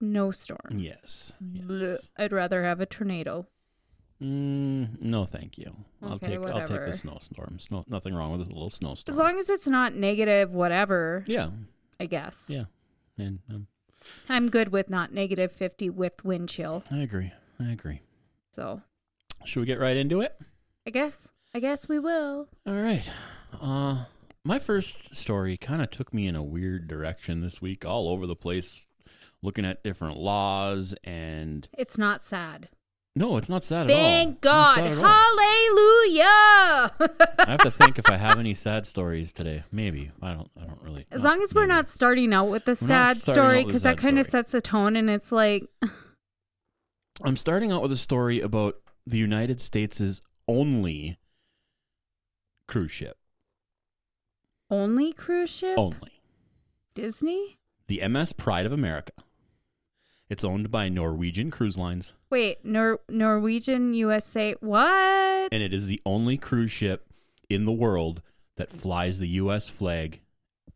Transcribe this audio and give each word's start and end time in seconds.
snowstorm. 0.00 0.78
Yes. 0.78 1.32
Yes. 1.52 2.08
I'd 2.16 2.32
rather 2.32 2.62
have 2.64 2.80
a 2.80 2.86
tornado. 2.86 3.46
Mm, 4.22 5.02
no, 5.02 5.26
thank 5.26 5.58
you. 5.58 5.76
I'll 6.02 6.14
Okay, 6.14 6.38
take 6.38 6.46
I'll 6.46 6.66
take 6.66 6.84
the 6.86 6.92
snowstorm. 6.96 7.58
Snow, 7.58 7.84
nothing 7.86 8.14
wrong 8.14 8.32
with 8.38 8.46
a 8.48 8.50
little 8.52 8.70
snowstorm. 8.70 9.12
As 9.12 9.18
long 9.18 9.38
as 9.38 9.50
it's 9.50 9.66
not 9.66 9.94
negative, 9.94 10.52
whatever, 10.52 11.22
yeah, 11.26 11.50
I 12.00 12.06
guess. 12.06 12.46
yeah. 12.48 12.64
And 13.18 13.40
um, 13.50 13.66
I'm 14.28 14.48
good 14.48 14.70
with 14.70 14.88
not 14.88 15.12
negative 15.12 15.52
50 15.52 15.90
with 15.90 16.24
wind 16.24 16.48
chill. 16.48 16.82
I 16.90 16.98
agree. 16.98 17.32
I 17.60 17.72
agree. 17.72 18.00
So 18.52 18.80
Should 19.44 19.60
we 19.60 19.66
get 19.66 19.78
right 19.80 19.96
into 19.96 20.20
it? 20.22 20.34
I 20.86 20.90
guess, 20.90 21.30
I 21.54 21.60
guess 21.60 21.86
we 21.88 21.98
will. 21.98 22.48
All 22.66 22.74
right. 22.74 23.08
Uh 23.60 24.04
my 24.44 24.58
first 24.60 25.14
story 25.14 25.56
kind 25.56 25.82
of 25.82 25.90
took 25.90 26.14
me 26.14 26.26
in 26.28 26.36
a 26.36 26.42
weird 26.42 26.86
direction 26.88 27.40
this 27.40 27.60
week, 27.60 27.84
all 27.84 28.08
over 28.08 28.26
the 28.28 28.36
place, 28.36 28.85
looking 29.46 29.64
at 29.64 29.82
different 29.82 30.18
laws 30.18 30.92
and 31.04 31.66
It's 31.78 31.96
not 31.96 32.22
sad. 32.24 32.68
no, 33.14 33.36
it's 33.38 33.48
not 33.48 33.64
sad 33.64 33.88
at 33.88 33.96
all. 33.96 34.02
Thank 34.02 34.40
God. 34.42 34.74
sad 34.74 34.84
at 34.90 34.98
all. 34.98 35.04
Hallelujah. 35.04 36.90
I 37.38 37.44
have 37.46 37.60
to 37.60 37.70
think 37.70 37.98
if 37.98 38.10
I 38.10 38.16
have 38.16 38.38
any 38.38 38.52
sad 38.66 38.86
stories 38.86 39.32
today. 39.32 39.62
Maybe 39.72 40.10
I 40.20 40.34
don't. 40.34 40.50
I 40.60 40.66
don't 40.66 40.82
really. 40.82 41.06
As 41.10 41.22
long 41.22 41.40
as 41.42 41.54
we're 41.54 41.64
not 41.66 41.86
starting 41.86 42.34
out 42.34 42.46
with 42.50 42.64
the 42.66 42.72
We're 42.72 42.86
sad 42.88 43.22
story, 43.22 43.64
because 43.64 43.82
that 43.82 43.96
kind 43.98 44.18
of 44.18 44.26
sets 44.26 44.52
a 44.52 44.60
tone, 44.60 44.96
and 44.96 45.08
it's 45.08 45.32
like, 45.32 45.64
I'm 47.22 47.36
starting 47.36 47.72
out 47.72 47.80
with 47.82 47.92
a 47.92 47.96
story 47.96 48.40
about 48.40 48.74
the 49.06 49.16
United 49.18 49.60
States' 49.60 50.20
only 50.48 51.18
cruise 52.68 52.90
ship. 52.92 53.16
only 54.70 55.12
cruise 55.12 55.48
ship? 55.50 55.78
Only 55.78 56.20
Disney? 56.94 57.58
the 57.88 58.06
MS 58.08 58.32
Pride 58.32 58.66
of 58.66 58.72
America. 58.72 59.12
It's 60.28 60.44
owned 60.44 60.70
by 60.70 60.88
Norwegian 60.88 61.50
Cruise 61.50 61.76
Lines. 61.78 62.12
Wait, 62.30 62.58
Nor- 62.64 63.00
Norwegian 63.08 63.94
USA. 63.94 64.54
What? 64.60 65.52
and 65.52 65.62
it 65.62 65.72
is 65.72 65.86
the 65.86 66.02
only 66.04 66.36
cruise 66.36 66.72
ship 66.72 67.06
in 67.48 67.64
the 67.64 67.72
world 67.72 68.22
that 68.56 68.72
flies 68.72 69.18
the 69.18 69.28
U.S. 69.28 69.68
flag 69.68 70.20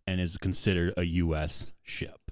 and 0.06 0.20
is 0.20 0.36
considered 0.36 0.94
a 0.96 1.02
U.S. 1.04 1.72
ship. 1.82 2.30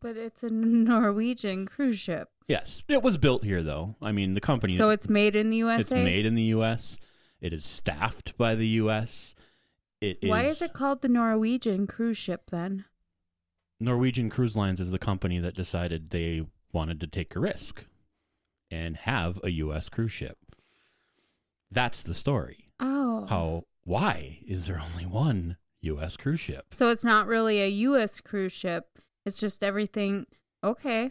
But 0.00 0.16
it's 0.16 0.42
a 0.42 0.50
Norwegian 0.50 1.66
cruise 1.66 1.98
ship. 1.98 2.30
Yes, 2.48 2.82
it 2.88 3.02
was 3.02 3.18
built 3.18 3.44
here, 3.44 3.62
though. 3.62 3.96
I 4.00 4.12
mean, 4.12 4.34
the 4.34 4.40
company. 4.40 4.76
So 4.76 4.90
it's 4.90 5.08
made 5.08 5.34
in 5.36 5.50
the 5.50 5.56
USA? 5.58 5.80
it's 5.80 5.90
made 5.90 6.24
in 6.24 6.34
the 6.34 6.42
U.S. 6.44 6.98
It 7.40 7.52
is 7.52 7.64
staffed 7.64 8.38
by 8.38 8.54
the 8.54 8.68
U.S. 8.68 9.34
It 10.00 10.18
is. 10.22 10.30
Why 10.30 10.44
is 10.44 10.62
it 10.62 10.72
called 10.72 11.02
the 11.02 11.08
Norwegian 11.08 11.86
cruise 11.86 12.16
ship 12.16 12.50
then? 12.50 12.84
Norwegian 13.78 14.30
Cruise 14.30 14.56
Lines 14.56 14.80
is 14.80 14.90
the 14.90 14.98
company 14.98 15.38
that 15.38 15.54
decided 15.54 16.10
they 16.10 16.46
wanted 16.72 17.00
to 17.00 17.06
take 17.06 17.36
a 17.36 17.40
risk 17.40 17.84
and 18.70 18.96
have 18.96 19.38
a 19.44 19.50
U.S. 19.50 19.88
cruise 19.88 20.12
ship. 20.12 20.38
That's 21.70 22.02
the 22.02 22.14
story. 22.14 22.70
Oh. 22.80 23.26
How? 23.28 23.64
Why 23.84 24.38
is 24.46 24.66
there 24.66 24.80
only 24.80 25.04
one 25.06 25.56
U.S. 25.82 26.16
cruise 26.16 26.40
ship? 26.40 26.66
So 26.72 26.90
it's 26.90 27.04
not 27.04 27.26
really 27.26 27.60
a 27.60 27.68
U.S. 27.68 28.20
cruise 28.20 28.52
ship. 28.52 28.98
It's 29.24 29.38
just 29.38 29.62
everything. 29.62 30.26
Okay. 30.64 31.10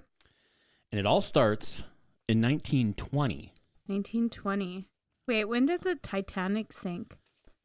And 0.91 0.99
it 0.99 1.05
all 1.05 1.21
starts 1.21 1.83
in 2.27 2.41
1920. 2.41 3.53
1920. 3.87 4.87
Wait, 5.27 5.45
when 5.45 5.65
did 5.65 5.81
the 5.81 5.95
Titanic 5.95 6.73
sink? 6.73 7.17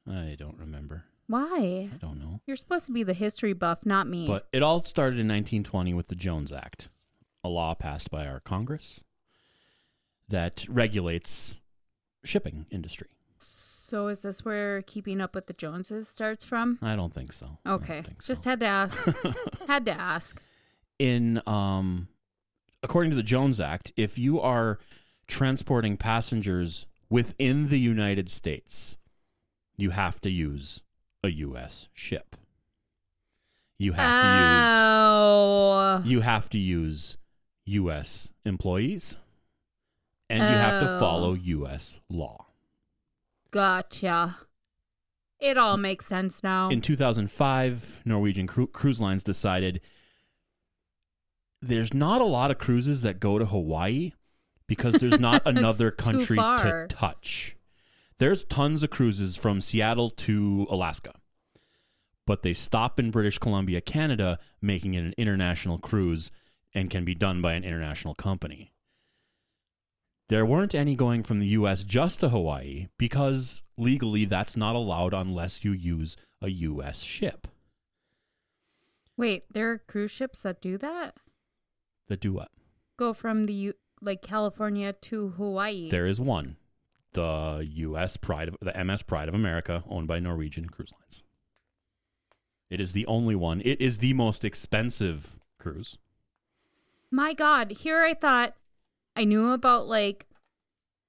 I 0.08 0.36
don't 0.38 0.58
remember. 0.58 1.04
Why? 1.30 1.88
I 1.92 1.96
don't 2.00 2.18
know. 2.18 2.40
You're 2.44 2.56
supposed 2.56 2.86
to 2.86 2.92
be 2.92 3.04
the 3.04 3.14
history 3.14 3.52
buff, 3.52 3.86
not 3.86 4.08
me. 4.08 4.26
But 4.26 4.48
it 4.52 4.64
all 4.64 4.82
started 4.82 5.20
in 5.20 5.28
1920 5.28 5.94
with 5.94 6.08
the 6.08 6.16
Jones 6.16 6.50
Act, 6.50 6.88
a 7.44 7.48
law 7.48 7.74
passed 7.74 8.10
by 8.10 8.26
our 8.26 8.40
Congress 8.40 9.00
that 10.28 10.66
regulates 10.68 11.54
shipping 12.24 12.66
industry. 12.72 13.10
So 13.38 14.08
is 14.08 14.22
this 14.22 14.44
where 14.44 14.82
Keeping 14.82 15.20
Up 15.20 15.36
with 15.36 15.46
the 15.46 15.52
Joneses 15.52 16.08
starts 16.08 16.44
from? 16.44 16.80
I 16.82 16.96
don't 16.96 17.14
think 17.14 17.32
so. 17.32 17.58
Okay. 17.64 18.02
think 18.02 18.24
Just 18.24 18.44
had 18.44 18.58
to 18.58 18.66
ask. 18.66 19.08
had 19.68 19.84
to 19.84 19.92
ask. 19.92 20.42
in 20.98 21.40
um 21.46 22.08
according 22.82 23.10
to 23.10 23.16
the 23.16 23.22
Jones 23.22 23.60
Act, 23.60 23.92
if 23.96 24.18
you 24.18 24.40
are 24.40 24.80
transporting 25.28 25.96
passengers 25.96 26.88
within 27.08 27.68
the 27.68 27.78
United 27.78 28.28
States, 28.28 28.96
you 29.76 29.90
have 29.90 30.20
to 30.22 30.30
use 30.30 30.80
a 31.22 31.28
US 31.28 31.88
ship. 31.92 32.36
You 33.78 33.92
have 33.92 34.10
Oh. 34.10 36.00
to 36.02 36.02
use 36.04 36.10
you 36.12 36.20
have 36.20 36.48
to 36.50 36.58
use 36.58 37.16
oh. 37.16 37.20
US 37.66 38.28
employees 38.44 39.16
and 40.28 40.38
you 40.40 40.44
have 40.48 40.82
to 40.82 40.96
Oh. 40.96 41.00
follow 41.00 41.32
US 41.34 41.96
law. 42.08 42.46
Gotcha. 43.50 44.38
It 45.40 45.56
all 45.56 45.76
makes 45.76 46.06
sense 46.06 46.42
now. 46.42 46.68
In 46.68 46.80
2005, 46.82 48.02
Norwegian 48.04 48.46
Cru- 48.46 48.66
Cruise 48.66 49.00
Lines 49.00 49.22
decided 49.24 49.80
there's 51.62 51.92
not 51.94 52.20
a 52.20 52.24
lot 52.24 52.50
of 52.50 52.58
cruises 52.58 53.02
that 53.02 53.20
go 53.20 53.38
to 53.38 53.46
Hawaii 53.46 54.12
because 54.66 54.94
there's 54.94 55.18
not 55.20 55.42
another 55.46 55.88
It's 55.88 55.96
too 55.96 56.12
country 56.12 56.36
to 56.36 56.42
far. 56.42 56.86
touch. 56.88 57.56
There's 58.20 58.44
tons 58.44 58.82
of 58.82 58.90
cruises 58.90 59.34
from 59.34 59.62
Seattle 59.62 60.10
to 60.10 60.66
Alaska, 60.68 61.14
but 62.26 62.42
they 62.42 62.52
stop 62.52 63.00
in 63.00 63.10
British 63.10 63.38
Columbia, 63.38 63.80
Canada, 63.80 64.38
making 64.60 64.92
it 64.92 65.04
an 65.04 65.14
international 65.16 65.78
cruise 65.78 66.30
and 66.74 66.90
can 66.90 67.06
be 67.06 67.14
done 67.14 67.40
by 67.40 67.54
an 67.54 67.64
international 67.64 68.14
company. 68.14 68.74
There 70.28 70.44
weren't 70.44 70.74
any 70.74 70.96
going 70.96 71.22
from 71.22 71.38
the 71.38 71.46
US 71.46 71.82
just 71.82 72.20
to 72.20 72.28
Hawaii 72.28 72.88
because 72.98 73.62
legally 73.78 74.26
that's 74.26 74.54
not 74.54 74.76
allowed 74.76 75.14
unless 75.14 75.64
you 75.64 75.72
use 75.72 76.18
a 76.42 76.50
US 76.50 77.00
ship. 77.00 77.48
Wait, 79.16 79.44
there 79.50 79.70
are 79.70 79.78
cruise 79.78 80.10
ships 80.10 80.42
that 80.42 80.60
do 80.60 80.76
that? 80.76 81.14
That 82.08 82.20
do 82.20 82.34
what? 82.34 82.50
Go 82.98 83.14
from 83.14 83.46
the 83.46 83.54
U- 83.54 83.74
like 84.02 84.20
California 84.20 84.92
to 84.92 85.30
Hawaii. 85.30 85.88
There 85.88 86.06
is 86.06 86.20
one. 86.20 86.56
The 87.12 87.66
US 87.74 88.16
Pride 88.16 88.48
of 88.48 88.56
the 88.60 88.84
MS 88.84 89.02
Pride 89.02 89.28
of 89.28 89.34
America 89.34 89.82
owned 89.88 90.06
by 90.06 90.20
Norwegian 90.20 90.68
Cruise 90.68 90.92
Lines. 91.00 91.22
It 92.70 92.80
is 92.80 92.92
the 92.92 93.06
only 93.06 93.34
one. 93.34 93.60
It 93.62 93.80
is 93.80 93.98
the 93.98 94.12
most 94.12 94.44
expensive 94.44 95.36
cruise. 95.58 95.98
My 97.10 97.32
God, 97.34 97.72
here 97.72 98.04
I 98.04 98.14
thought 98.14 98.54
I 99.16 99.24
knew 99.24 99.50
about 99.50 99.88
like 99.88 100.26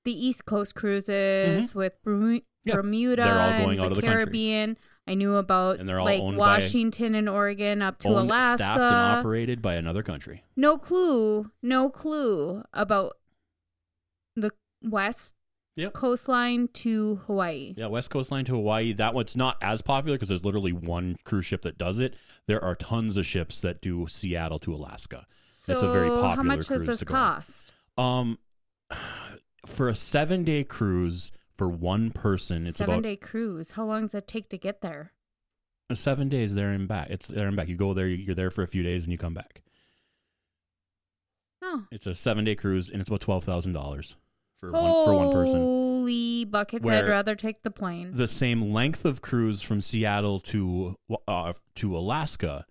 the 0.06 0.14
East 0.28 0.46
Coast 0.46 0.74
cruises 0.76 1.76
with 1.76 1.94
Mm-hmm. 2.06 2.38
Yeah, 2.64 2.76
Bermuda 2.76 3.24
they're 3.24 3.40
all 3.40 3.60
going 3.64 3.80
and 3.80 3.82
out 3.82 3.84
the 3.86 3.90
of 3.92 3.96
the 3.96 4.02
country. 4.02 4.24
Caribbean. 4.24 4.78
I 5.08 5.16
knew 5.16 5.36
about 5.38 5.80
And 5.80 5.90
they're 5.90 6.00
all 6.00 6.06
like 6.06 6.22
owned 6.22 6.38
by- 6.38 6.42
Washington 6.58 7.16
and 7.16 7.28
Oregon 7.28 7.82
up 7.82 7.98
to 8.00 8.10
Owned, 8.10 8.30
Alaska. 8.30 8.64
staffed 8.66 8.80
and 8.80 9.20
operated 9.20 9.62
by 9.64 9.74
another 9.76 10.04
country. 10.04 10.44
no 10.56 10.78
clue, 10.78 11.50
no 11.64 11.90
clue 11.90 12.64
about 12.72 13.18
the 14.36 14.52
west 14.84 15.34
Yep. 15.78 15.94
coastline 15.94 16.68
to 16.74 17.16
Hawaii. 17.28 17.74
Yeah, 17.78 17.88
West 17.88 18.10
Coastline 18.10 18.44
to 18.46 18.52
Hawaii. 18.54 18.92
That 18.94 19.14
one's 19.14 19.36
not 19.38 19.58
as 19.62 19.82
popular 19.82 20.18
because 20.18 20.28
there's 20.30 20.44
literally 20.44 20.74
one 20.74 21.16
cruise 21.24 21.46
ship 21.46 21.62
that 21.62 21.78
does 21.78 21.98
it. 21.98 22.16
There 22.48 22.62
are 22.64 22.76
tons 22.76 23.16
of 23.18 23.26
ships 23.26 23.62
that 23.62 23.82
do 23.82 24.06
Seattle 24.08 24.60
to 24.60 24.76
Alaska. 24.76 25.26
So 25.52 25.74
It's 25.74 25.82
a 25.82 25.92
very 25.92 26.10
how 26.10 26.22
popular 26.22 26.44
much 26.44 26.68
cruise 26.68 26.86
does 26.88 27.00
this 27.00 27.02
on. 27.04 27.06
cost? 27.08 27.74
Um, 27.98 28.38
for 29.66 29.88
a 29.88 29.96
seven 29.96 30.44
day 30.44 30.64
cruise 30.66 31.32
for 31.58 31.70
one 31.70 32.12
person, 32.12 32.68
it's 32.68 32.78
Seven 32.78 32.96
about 32.96 33.04
day 33.04 33.16
cruise. 33.16 33.72
How 33.72 33.86
long 33.86 34.02
does 34.04 34.16
it 34.16 34.28
take 34.28 34.50
to 34.50 34.58
get 34.58 34.82
there? 34.82 35.14
seven 35.94 36.30
days 36.30 36.54
there 36.56 36.72
and 36.72 36.88
back. 36.88 37.10
It's 37.10 37.28
there 37.28 37.48
and 37.48 37.56
back. 37.56 37.68
You 37.68 37.76
go 37.76 37.94
there, 37.94 38.08
you're 38.08 38.34
there 38.36 38.50
for 38.50 38.64
a 38.64 38.68
few 38.68 38.82
days, 38.82 39.04
and 39.04 39.12
you 39.12 39.18
come 39.18 39.34
back. 39.34 39.62
Oh, 41.62 41.84
It's 41.92 42.08
a 42.08 42.16
seven 42.16 42.44
day 42.46 42.56
cruise, 42.56 42.90
and 42.90 43.00
it's 43.02 43.10
about 43.10 43.22
twelve 43.22 43.44
thousand 43.44 43.74
dollars 43.74 44.16
for 44.62 44.72
one 44.72 45.06
for 45.06 45.14
one 45.16 45.32
person. 45.34 45.60
Holy 45.60 46.46
buckets! 46.46 46.88
I'd 46.88 47.04
Where 47.04 47.10
rather 47.10 47.36
take 47.36 47.64
the 47.64 47.72
plane. 47.72 48.16
The 48.16 48.28
same 48.28 48.72
length 48.72 49.04
of 49.04 49.22
cruise 49.22 49.62
from 49.62 49.82
Seattle 49.82 50.40
to 50.40 50.96
uh, 51.28 51.54
to 51.76 51.98
Alaska 51.98 52.66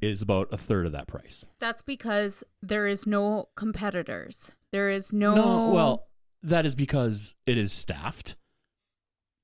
is 0.00 0.22
about 0.22 0.48
a 0.52 0.56
third 0.56 0.86
of 0.86 0.92
that 0.92 1.06
price. 1.06 1.44
That's 1.58 1.82
because 1.82 2.44
there 2.62 2.86
is 2.86 3.06
no 3.06 3.48
competitors. 3.56 4.52
There 4.72 4.88
is 4.90 5.12
no. 5.12 5.34
No, 5.34 5.70
well, 5.70 6.06
that 6.42 6.64
is 6.64 6.74
because 6.74 7.34
it 7.46 7.58
is 7.58 7.72
staffed 7.72 8.36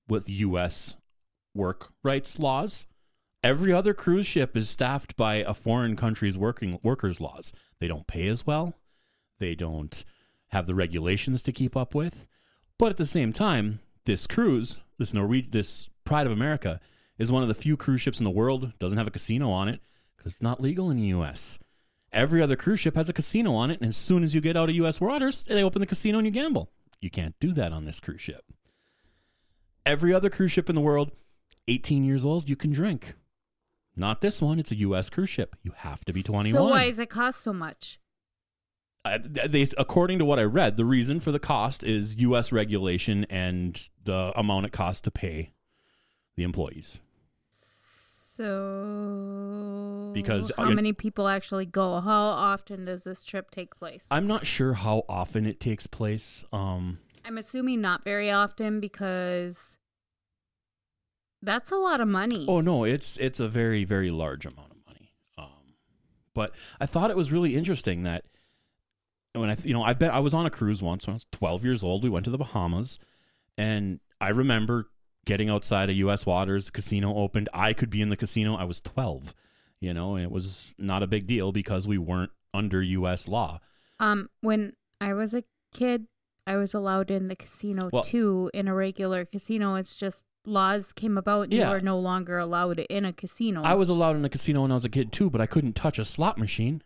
with 0.09 0.29
U.S. 0.29 0.97
work 1.55 1.93
rights 2.03 2.39
laws. 2.39 2.87
Every 3.43 3.73
other 3.73 3.95
cruise 3.95 4.27
ship 4.27 4.55
is 4.57 4.69
staffed 4.69 5.17
by 5.17 5.37
a 5.37 5.55
foreign 5.55 5.97
country's 5.97 6.37
working 6.37 6.79
workers' 6.83 7.21
laws. 7.21 7.53
They 7.81 7.89
don't 7.89 8.07
pay 8.07 8.29
as 8.29 8.47
well. 8.47 8.75
They 9.39 9.55
don't 9.55 10.05
have 10.51 10.67
the 10.67 10.75
regulations 10.75 11.43
to 11.43 11.53
keep 11.53 11.77
up 11.77 11.95
with. 11.95 12.27
But 12.79 12.91
at 12.91 12.97
the 12.97 13.07
same 13.07 13.33
time, 13.33 13.81
this 14.05 14.27
cruise, 14.27 14.79
this 14.99 15.13
Norwe- 15.13 15.51
this 15.51 15.89
Pride 16.05 16.27
of 16.27 16.33
America, 16.33 16.81
is 17.19 17.31
one 17.31 17.43
of 17.43 17.49
the 17.49 17.55
few 17.55 17.77
cruise 17.77 18.01
ships 18.01 18.19
in 18.19 18.25
the 18.25 18.31
world 18.31 18.73
doesn't 18.79 18.99
have 18.99 19.07
a 19.07 19.11
casino 19.13 19.51
on 19.51 19.69
it 19.69 19.81
because 20.17 20.33
it's 20.33 20.43
not 20.43 20.61
legal 20.61 20.91
in 20.91 20.97
the 20.97 21.09
U.S. 21.09 21.59
Every 22.13 22.43
other 22.43 22.57
cruise 22.57 22.81
ship 22.81 22.97
has 22.97 23.09
a 23.09 23.13
casino 23.13 23.55
on 23.55 23.71
it, 23.71 23.81
and 23.81 23.89
as 23.89 23.97
soon 23.97 24.25
as 24.25 24.35
you 24.35 24.41
get 24.41 24.57
out 24.57 24.69
of 24.69 24.75
U.S. 24.77 25.01
waters, 25.01 25.45
they 25.47 25.63
open 25.63 25.81
the 25.81 25.87
casino 25.87 26.19
and 26.19 26.27
you 26.27 26.33
gamble. 26.33 26.71
You 27.01 27.11
can't 27.11 27.39
do 27.39 27.53
that 27.53 27.73
on 27.73 27.85
this 27.85 28.01
cruise 28.01 28.21
ship. 28.21 28.45
Every 29.87 30.13
other 30.13 30.29
cruise 30.29 30.53
ship 30.53 30.69
in 30.69 30.75
the 30.75 30.81
world, 30.81 31.13
18 31.69 32.05
years 32.05 32.25
old, 32.25 32.49
you 32.49 32.57
can 32.57 32.71
drink. 32.71 33.15
Not 33.97 34.21
this 34.21 34.41
one. 34.41 34.59
It's 34.59 34.71
a 34.71 34.77
U.S. 34.77 35.11
cruise 35.11 35.31
ship. 35.31 35.57
You 35.63 35.73
have 35.77 36.05
to 36.07 36.13
be 36.13 36.23
21. 36.23 36.53
So 36.53 36.71
why 36.71 36.87
does 36.87 36.99
it 36.99 37.11
cost 37.11 37.41
so 37.41 37.53
much? 37.53 37.99
Uh, 39.05 39.19
they, 39.23 39.67
according 39.79 40.19
to 40.19 40.25
what 40.27 40.39
I 40.39 40.43
read, 40.43 40.77
the 40.77 40.85
reason 40.85 41.21
for 41.21 41.33
the 41.33 41.39
cost 41.39 41.83
is 41.83 42.17
U.S. 42.17 42.53
regulation 42.53 43.25
and 43.31 43.81
the 44.05 44.33
amount 44.37 44.67
it 44.67 44.73
costs 44.73 45.01
to 45.03 45.11
pay 45.11 45.53
the 46.37 46.43
employees. 46.43 47.01
So 48.41 50.11
Because, 50.13 50.53
how 50.57 50.65
uh, 50.65 50.71
many 50.71 50.93
people 50.93 51.29
actually 51.29 51.67
go? 51.67 52.01
How 52.01 52.21
often 52.21 52.85
does 52.85 53.05
this 53.05 53.25
trip 53.25 53.51
take 53.51 53.75
place? 53.77 54.07
I'm 54.11 54.27
not 54.27 54.47
sure 54.47 54.75
how 54.75 55.05
often 55.09 55.47
it 55.47 55.61
takes 55.61 55.87
place. 55.87 56.45
Um, 56.53 56.99
I'm 57.25 57.39
assuming 57.39 57.81
not 57.81 58.05
very 58.05 58.31
often 58.31 58.81
because 58.81 59.77
that's 61.43 61.71
a 61.71 61.77
lot 61.77 62.01
of 62.01 62.09
money. 62.09 62.47
Oh 62.49 62.61
no, 62.61 62.85
it's 62.85 63.17
it's 63.19 63.41
a 63.41 63.49
very 63.49 63.85
very 63.85 64.11
large 64.11 64.47
amount 64.47 64.71
of 64.71 64.79
money. 64.87 65.13
Um, 65.37 65.75
but 66.35 66.53
I 66.81 66.87
thought 66.87 67.11
it 67.11 67.17
was 67.17 67.31
really 67.33 67.57
interesting 67.57 68.05
that 68.05 68.25
when 69.35 69.51
I 69.51 69.57
you 69.63 69.73
know 69.73 69.83
I 69.83 69.93
bet 69.93 70.13
I 70.13 70.19
was 70.19 70.35
on 70.35 70.47
a 70.47 70.51
cruise 70.51 70.83
once 70.83 71.07
when 71.07 71.15
I 71.15 71.17
was 71.17 71.27
12 71.33 71.65
years 71.65 71.83
old. 71.83 72.03
We 72.03 72.11
went 72.11 72.25
to 72.25 72.31
the 72.31 72.39
Bahamas, 72.39 72.99
and 73.57 74.01
I 74.21 74.29
remember 74.29 74.89
getting 75.25 75.49
outside 75.51 75.91
of 75.91 75.97
U.S. 75.97 76.27
waters. 76.27 76.71
Casino 76.71 77.15
opened. 77.17 77.49
I 77.53 77.73
could 77.73 77.91
be 77.91 78.03
in 78.03 78.09
the 78.09 78.17
casino. 78.17 78.57
I 78.57 78.65
was 78.65 78.81
12, 78.81 79.35
you 79.81 79.93
know, 79.95 80.15
and 80.17 80.25
it 80.25 80.31
was 80.31 80.75
not 80.79 81.03
a 81.03 81.07
big 81.07 81.27
deal 81.27 81.53
because 81.53 81.87
we 81.87 81.99
weren't 81.99 82.33
under 82.55 82.83
U.S. 82.83 83.29
law. 83.29 83.61
Um, 83.99 84.31
when 84.41 84.73
I 85.01 85.13
was 85.13 85.35
a 85.35 85.45
kid, 85.75 86.07
I 86.47 86.57
was 86.57 86.75
allowed 86.75 87.11
in 87.11 87.27
the 87.27 87.37
casino 87.37 87.91
Well- 87.93 88.03
too. 88.03 88.51
In 88.55 88.67
a 88.67 88.75
regular 88.75 89.25
casino, 89.27 89.75
it's 89.75 89.97
just 89.97 90.25
laws 90.47 90.93
came 90.95 91.19
about. 91.19 91.43
And 91.45 91.53
Yeah. 91.53 91.69
You 91.69 91.77
are 91.77 91.81
no 91.81 91.99
longer 91.99 92.39
allowed 92.39 92.79
in 92.81 93.05
a 93.05 93.13
casino. 93.13 93.63
I 93.63 93.75
was 93.75 93.91
allowed 93.91 94.17
in 94.17 94.25
a 94.25 94.31
casino 94.31 94.63
when 94.63 94.71
I 94.71 94.75
was 94.75 94.87
a 94.87 94.89
kid 94.89 95.13
too, 95.13 95.29
but 95.31 95.41
I 95.43 95.47
couldn't 95.47 95.75
touch 95.77 95.99
a 95.99 96.05
slot 96.05 96.39
machine. 96.39 96.83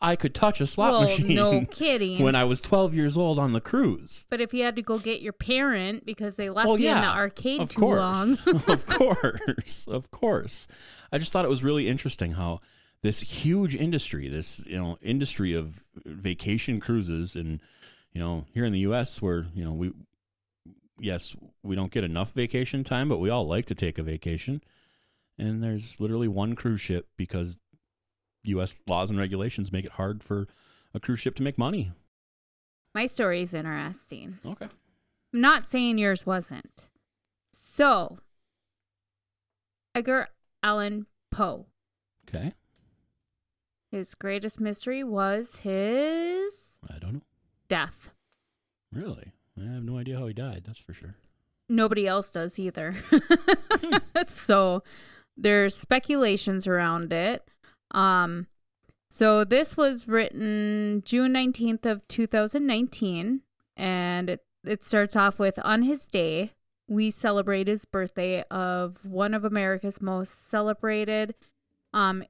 I 0.00 0.14
could 0.16 0.34
touch 0.34 0.60
a 0.60 0.66
slot 0.66 0.92
well, 0.92 1.02
machine. 1.02 1.34
no 1.34 1.64
kidding. 1.70 2.22
when 2.22 2.34
I 2.34 2.44
was 2.44 2.60
12 2.60 2.92
years 2.94 3.16
old 3.16 3.38
on 3.38 3.52
the 3.54 3.60
cruise. 3.62 4.26
but 4.28 4.40
if 4.42 4.52
you 4.52 4.62
had 4.62 4.76
to 4.76 4.82
go 4.82 4.98
get 4.98 5.22
your 5.22 5.32
parent 5.32 6.04
because 6.04 6.36
they 6.36 6.50
left 6.50 6.68
Well, 6.68 6.78
you 6.78 6.90
in 6.90 7.00
the 7.00 7.06
arcade 7.06 7.60
of 7.60 7.70
too 7.70 7.80
course. 7.80 7.98
long, 8.00 8.38
of 8.68 8.86
course, 8.86 9.86
of 9.88 10.10
course. 10.10 10.68
I 11.10 11.18
just 11.18 11.32
thought 11.32 11.44
it 11.46 11.48
was 11.48 11.62
really 11.62 11.88
interesting 11.88 12.32
how 12.32 12.60
this 13.02 13.20
huge 13.20 13.74
industry, 13.76 14.28
this 14.28 14.60
you 14.66 14.76
know 14.76 14.98
industry 15.00 15.54
of 15.54 15.84
vacation 16.04 16.78
cruises, 16.80 17.34
and 17.36 17.60
you 18.12 18.20
know 18.20 18.44
here 18.52 18.64
in 18.64 18.72
the 18.72 18.80
U.S. 18.80 19.22
where 19.22 19.46
you 19.54 19.64
know 19.64 19.72
we, 19.72 19.92
yes, 21.00 21.34
we 21.62 21.76
don't 21.76 21.92
get 21.92 22.04
enough 22.04 22.32
vacation 22.32 22.84
time, 22.84 23.08
but 23.08 23.18
we 23.18 23.30
all 23.30 23.46
like 23.46 23.66
to 23.66 23.74
take 23.74 23.98
a 23.98 24.02
vacation, 24.02 24.62
and 25.38 25.62
there's 25.62 26.00
literally 26.00 26.28
one 26.28 26.54
cruise 26.54 26.80
ship 26.80 27.08
because 27.16 27.58
U.S. 28.48 28.76
laws 28.86 29.10
and 29.10 29.18
regulations 29.18 29.72
make 29.72 29.84
it 29.84 29.92
hard 29.92 30.22
for 30.22 30.46
a 30.94 31.00
cruise 31.00 31.20
ship 31.20 31.34
to 31.36 31.42
make 31.42 31.58
money. 31.58 31.92
my 32.94 33.06
story 33.06 33.42
is 33.42 33.52
interesting. 33.54 34.38
Okay. 34.44 34.68
I'm 35.34 35.40
not 35.40 35.66
saying 35.66 35.98
yours 35.98 36.24
wasn't. 36.24 36.88
So, 37.52 38.18
Edgar 39.94 40.28
Allan 40.62 41.06
Poe. 41.30 41.66
Okay. 42.28 42.52
His 43.90 44.14
greatest 44.14 44.60
mystery 44.60 45.04
was 45.04 45.56
his 45.56 46.76
I 46.90 46.98
don't 46.98 47.14
know. 47.14 47.22
death. 47.68 48.10
Really, 48.92 49.32
I 49.58 49.64
have 49.74 49.82
no 49.84 49.98
idea 49.98 50.18
how 50.18 50.26
he 50.26 50.32
died. 50.34 50.62
That's 50.66 50.78
for 50.78 50.92
sure. 50.94 51.14
Nobody 51.68 52.06
else 52.06 52.30
does 52.30 52.58
either. 52.58 52.94
so 54.28 54.82
there's 55.36 55.74
speculations 55.74 56.66
around 56.66 57.12
it. 57.12 57.48
Um 57.90 58.46
so 59.10 59.44
this 59.44 59.76
was 59.76 60.08
written 60.08 61.02
June 61.04 61.32
19th 61.32 61.86
of 61.86 62.06
2019 62.08 63.42
and 63.76 64.30
it, 64.30 64.44
it 64.64 64.84
starts 64.84 65.16
off 65.16 65.38
with 65.38 65.58
on 65.64 65.82
his 65.82 66.06
day 66.06 66.52
we 66.88 67.10
celebrate 67.10 67.66
his 67.66 67.84
birthday 67.84 68.42
of 68.50 69.04
one 69.04 69.34
of 69.34 69.44
America's 69.44 70.00
most 70.02 70.48
celebrated 70.48 71.34
um 71.94 72.24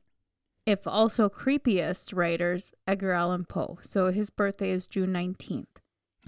if 0.66 0.86
also 0.86 1.28
creepiest 1.28 2.14
writers 2.14 2.74
Edgar 2.86 3.12
Allan 3.12 3.44
Poe. 3.44 3.78
So 3.82 4.10
his 4.10 4.30
birthday 4.30 4.70
is 4.70 4.88
June 4.88 5.12
19th. 5.12 5.66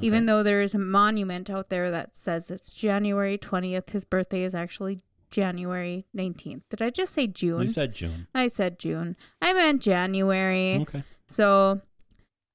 Even 0.00 0.26
though 0.26 0.44
there 0.44 0.62
is 0.62 0.74
a 0.74 0.78
monument 0.78 1.50
out 1.50 1.70
there 1.70 1.90
that 1.90 2.16
says 2.16 2.52
it's 2.52 2.72
January 2.72 3.36
20th, 3.36 3.90
his 3.90 4.04
birthday 4.04 4.44
is 4.44 4.54
actually 4.54 5.00
January 5.30 6.06
19th. 6.16 6.62
Did 6.70 6.82
I 6.82 6.90
just 6.90 7.12
say 7.12 7.26
June? 7.26 7.62
You 7.62 7.68
said 7.68 7.94
June. 7.94 8.26
I 8.34 8.48
said 8.48 8.78
June. 8.78 9.16
I 9.42 9.52
meant 9.52 9.82
January. 9.82 10.76
Okay. 10.82 11.02
So, 11.26 11.80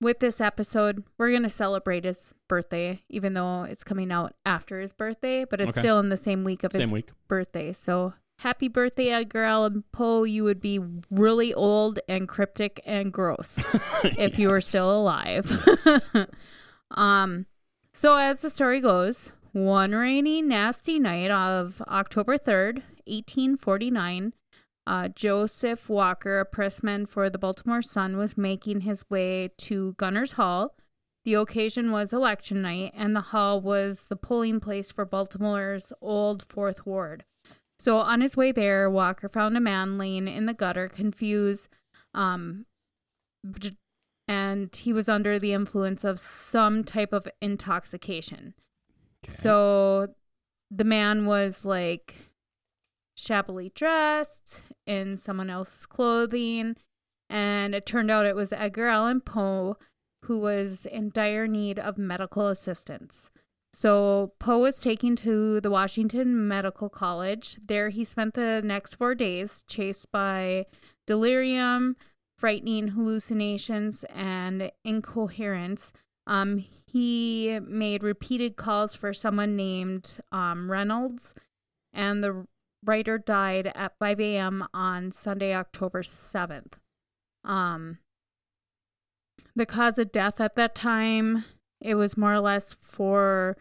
with 0.02 0.20
this 0.20 0.42
episode, 0.42 1.04
we're 1.18 1.30
going 1.30 1.44
to 1.44 1.50
celebrate 1.50 2.04
his 2.04 2.34
birthday, 2.50 3.02
even 3.10 3.34
though 3.36 3.64
it's 3.64 3.84
coming 3.84 4.12
out 4.12 4.34
after 4.46 4.80
his 4.82 4.92
birthday, 4.94 5.46
but 5.46 5.62
it's 5.62 5.70
Okay. 5.70 5.80
still 5.82 6.00
in 6.00 6.10
the 6.10 6.18
same 6.18 6.44
week 6.44 6.64
of 6.64 6.72
Same 6.74 6.82
his 6.82 6.92
week. 6.92 7.10
birthday. 7.28 7.72
So, 7.72 8.14
happy 8.40 8.68
birthday, 8.68 9.10
Edgar 9.12 9.44
Allan 9.44 9.84
Poe. 9.94 10.24
You 10.24 10.44
would 10.44 10.60
be 10.60 10.80
really 11.10 11.54
old 11.54 12.00
and 12.10 12.28
cryptic 12.28 12.82
and 12.86 13.14
gross 13.14 13.60
if 14.04 14.38
you 14.38 14.50
were 14.50 14.60
still 14.62 14.92
alive. 14.92 15.50
um, 16.92 17.46
so 17.94 18.16
as 18.16 18.42
the 18.42 18.50
story 18.50 18.82
goes, 18.82 19.32
one 19.54 19.92
rainy, 19.92 20.42
nasty 20.42 20.98
night 20.98 21.30
of 21.30 21.82
October 21.88 22.38
3rd, 22.38 22.82
1849, 23.06 24.34
uh, 24.86 25.08
Joseph 25.10 25.88
Walker, 25.88 26.40
a 26.40 26.46
pressman 26.46 27.06
for 27.06 27.30
the 27.30 27.38
Baltimore 27.38 27.84
Sun, 27.84 28.18
was 28.18 28.36
making 28.36 28.82
his 28.82 29.10
way 29.10 29.52
to 29.60 29.94
Gunners 29.94 30.34
Hall. 30.34 30.76
The 31.24 31.36
occasion 31.36 31.92
was 31.92 32.12
election 32.12 32.64
night, 32.64 32.92
and 32.96 33.16
the 33.16 33.22
hall 33.22 33.62
was 33.62 34.06
the 34.10 34.16
polling 34.16 34.60
place 34.60 34.92
for 34.92 35.06
Baltimore's 35.06 35.94
old 36.02 36.44
Fourth 36.44 36.86
Ward. 36.86 37.24
So 37.80 37.98
on 37.98 38.22
his 38.22 38.36
way 38.36 38.52
there, 38.52 38.90
Walker 38.90 39.30
found 39.30 39.56
a 39.56 39.62
man 39.62 39.98
laying 39.98 40.28
in 40.28 40.48
the 40.48 40.54
gutter, 40.54 40.90
confused, 40.90 41.70
um, 42.14 42.66
and 44.28 44.76
he 44.76 44.92
was 44.92 45.08
under 45.08 45.38
the 45.38 45.54
influence 45.54 46.04
of 46.04 46.20
some 46.20 46.84
type 46.84 47.14
of 47.14 47.28
intoxication. 47.42 48.56
So 49.28 50.08
the 50.72 50.84
man 50.84 51.26
was 51.26 51.66
like 51.66 52.16
shabbily 53.16 53.72
dressed 53.76 54.64
in 54.86 55.18
someone 55.18 55.50
else's 55.50 55.86
clothing, 55.86 56.76
and 57.30 57.76
it 57.76 57.86
turned 57.86 58.12
out 58.12 58.26
it 58.26 58.36
was 58.36 58.54
Edgar 58.54 58.88
Allan 58.88 59.22
Poe 59.22 59.78
who 60.24 60.40
was 60.40 60.86
in 60.86 61.10
dire 61.10 61.48
need 61.48 61.78
of 61.78 61.98
medical 61.98 62.48
assistance. 62.48 63.30
So 63.74 64.34
Poe 64.40 64.60
was 64.60 64.80
taken 64.80 65.16
to 65.18 65.60
the 65.60 65.72
Washington 65.72 66.48
Medical 66.48 66.90
College. 66.90 67.58
There 67.66 67.90
he 67.90 68.04
spent 68.04 68.36
the 68.36 68.62
next 68.64 68.96
four 68.96 69.16
days 69.16 69.64
chased 69.68 70.12
by 70.12 70.68
delirium, 71.08 71.96
frightening 72.38 72.90
hallucinations, 72.90 74.06
and 74.14 74.72
incoherence. 74.86 75.92
Um, 76.28 76.66
he 76.94 77.60
made 77.66 78.04
repeated 78.04 78.56
calls 78.56 78.94
for 78.96 79.16
someone 79.16 79.56
named 79.56 80.20
um, 80.32 80.70
Reynolds, 80.70 81.34
and 81.92 82.24
the 82.24 82.46
writer 82.86 83.18
died 83.18 83.72
at 83.74 83.98
5 83.98 84.20
a.m. 84.20 84.68
on 84.76 85.12
Sunday, 85.12 85.56
October 85.56 86.04
7th. 86.04 86.74
Um, 87.44 87.98
the 89.56 89.66
cause 89.66 89.98
of 89.98 90.12
death 90.12 90.40
at 90.40 90.54
that 90.54 90.76
time, 90.76 91.46
it 91.82 91.96
was 91.96 92.16
more 92.16 92.34
or 92.34 92.40
less 92.40 92.74
for, 92.80 93.58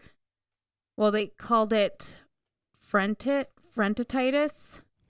well, 0.95 1.11
they 1.11 1.27
called 1.27 1.73
it 1.73 2.17
frentit. 2.79 3.47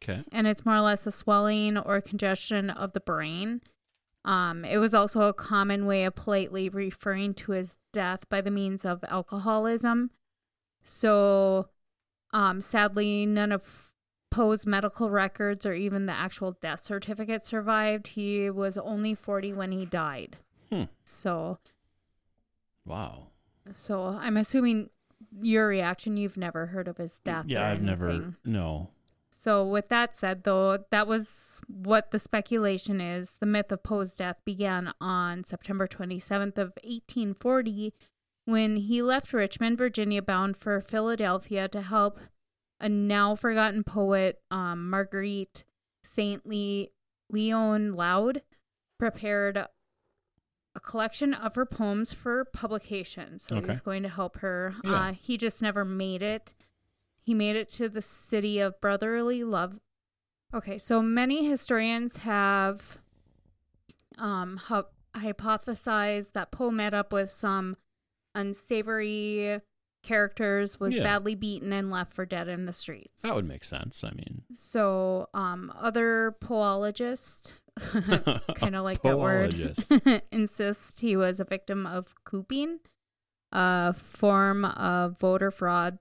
Okay. 0.02 0.24
and 0.32 0.48
it's 0.48 0.66
more 0.66 0.76
or 0.76 0.82
less 0.82 1.06
a 1.06 1.12
swelling 1.12 1.78
or 1.78 2.00
congestion 2.00 2.70
of 2.70 2.94
the 2.94 3.00
brain. 3.02 3.60
Um, 4.26 4.64
it 4.64 4.78
was 4.78 4.94
also 4.94 5.24
a 5.24 5.34
common 5.34 5.86
way 5.86 6.06
of 6.06 6.16
politely 6.16 6.70
referring 6.70 7.34
to 7.36 7.52
his 7.52 7.78
death 7.92 8.28
by 8.30 8.40
the 8.42 8.52
means 8.52 8.86
of 8.86 9.04
alcoholism. 9.10 10.12
So, 10.84 11.68
um, 12.32 12.62
sadly, 12.62 13.26
none 13.26 13.52
of 13.52 13.92
Poe's 14.32 14.66
medical 14.66 15.10
records 15.10 15.66
or 15.66 15.74
even 15.74 16.06
the 16.06 16.14
actual 16.14 16.54
death 16.54 16.82
certificate 16.84 17.46
survived. 17.46 18.08
He 18.08 18.50
was 18.50 18.78
only 18.78 19.14
40 19.14 19.54
when 19.54 19.72
he 19.72 19.86
died. 19.86 20.38
Hmm. 20.72 20.84
So, 21.04 21.60
Wow. 22.86 23.28
so 23.72 24.18
I'm 24.20 24.38
assuming 24.38 24.90
your 25.42 25.68
reaction, 25.68 26.18
you've 26.18 26.38
never 26.38 26.68
heard 26.68 26.88
of 26.88 26.98
his 26.98 27.20
death. 27.20 27.46
Yeah, 27.48 27.70
I've 27.70 27.82
never. 27.82 28.34
No. 28.44 28.90
So, 29.44 29.66
with 29.68 29.90
that 29.90 30.16
said, 30.16 30.44
though, 30.44 30.86
that 30.90 31.06
was 31.06 31.60
what 31.68 32.12
the 32.12 32.18
speculation 32.20 33.02
is. 33.02 33.36
The 33.42 33.46
myth 33.46 33.74
of 33.74 33.84
Poe's 33.84 34.16
death 34.16 34.38
began 34.46 34.94
on 35.02 35.44
September 35.44 35.86
27th 35.86 36.58
of 36.58 36.72
1840 36.86 37.94
when 38.46 38.78
he 38.78 39.02
left 39.02 39.34
Richmond, 39.34 39.78
Virginia, 39.78 40.22
bound 40.22 40.56
for 40.56 40.80
Philadelphia 40.80 41.68
to 41.68 41.82
help 41.82 42.20
a 42.80 42.88
now 42.88 43.36
forgotten 43.36 43.84
poet, 43.84 44.40
um, 44.50 44.90
Marguerite 44.90 45.66
Saint 46.06 46.46
Le- 46.46 46.88
Leon 47.30 47.96
Loud, 47.96 48.44
prepared 48.98 49.58
a 49.58 50.80
collection 50.80 51.34
of 51.34 51.56
her 51.56 51.66
poems 51.66 52.14
for 52.14 52.46
publication. 52.46 53.40
So 53.40 53.58
Okay. 53.58 53.66
he 53.66 53.70
was 53.72 53.82
going 53.82 54.04
to 54.04 54.10
help 54.10 54.38
her. 54.38 54.74
Yeah. 54.86 55.10
Uh, 55.10 55.12
he 55.12 55.36
just 55.38 55.62
never 55.62 55.84
made 55.84 56.22
it. 56.22 56.54
He 57.26 57.34
made 57.34 57.56
it 57.56 57.70
to 57.70 57.88
the 57.90 58.02
city 58.02 58.60
of 58.60 58.80
brotherly 58.82 59.44
love. 59.44 59.80
Okay, 60.54 60.78
so 60.78 61.02
many 61.02 61.46
historians 61.48 62.18
have 62.18 63.00
um, 64.18 64.60
hu- 64.68 64.84
hypothesized 65.16 66.34
that 66.34 66.52
Poe 66.52 66.70
met 66.70 66.94
up 66.94 67.12
with 67.14 67.32
some 67.32 67.78
unsavory 68.36 69.62
characters, 70.04 70.80
was 70.80 70.96
Yeah. 70.96 71.04
badly 71.04 71.34
beaten, 71.36 71.72
and 71.72 71.90
left 71.90 72.12
for 72.14 72.26
dead 72.26 72.48
in 72.50 72.66
the 72.66 72.74
streets. 72.74 73.22
That 73.22 73.36
would 73.36 73.48
make 73.48 73.64
sense. 73.64 74.04
I 74.04 74.12
mean, 74.12 74.44
So, 74.54 75.30
um, 75.34 75.72
other 75.80 76.36
poologists, 76.42 77.54
kind 78.56 78.76
of 78.76 78.84
like 78.84 79.02
that 79.04 79.18
word, 79.18 79.52
Poologist. 79.52 80.22
insist 80.32 81.00
he 81.00 81.16
was 81.16 81.40
a 81.40 81.46
victim 81.46 81.88
of 81.88 82.14
cooping, 82.26 82.80
a 83.54 83.94
form 83.94 84.66
of 84.66 85.18
voter 85.20 85.52
fraud, 85.52 86.00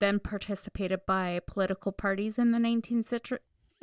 then 0.00 0.18
participated 0.18 1.00
by 1.06 1.40
political 1.46 1.92
parties 1.92 2.38
in 2.38 2.52
the 2.52 2.58
19th 2.58 3.04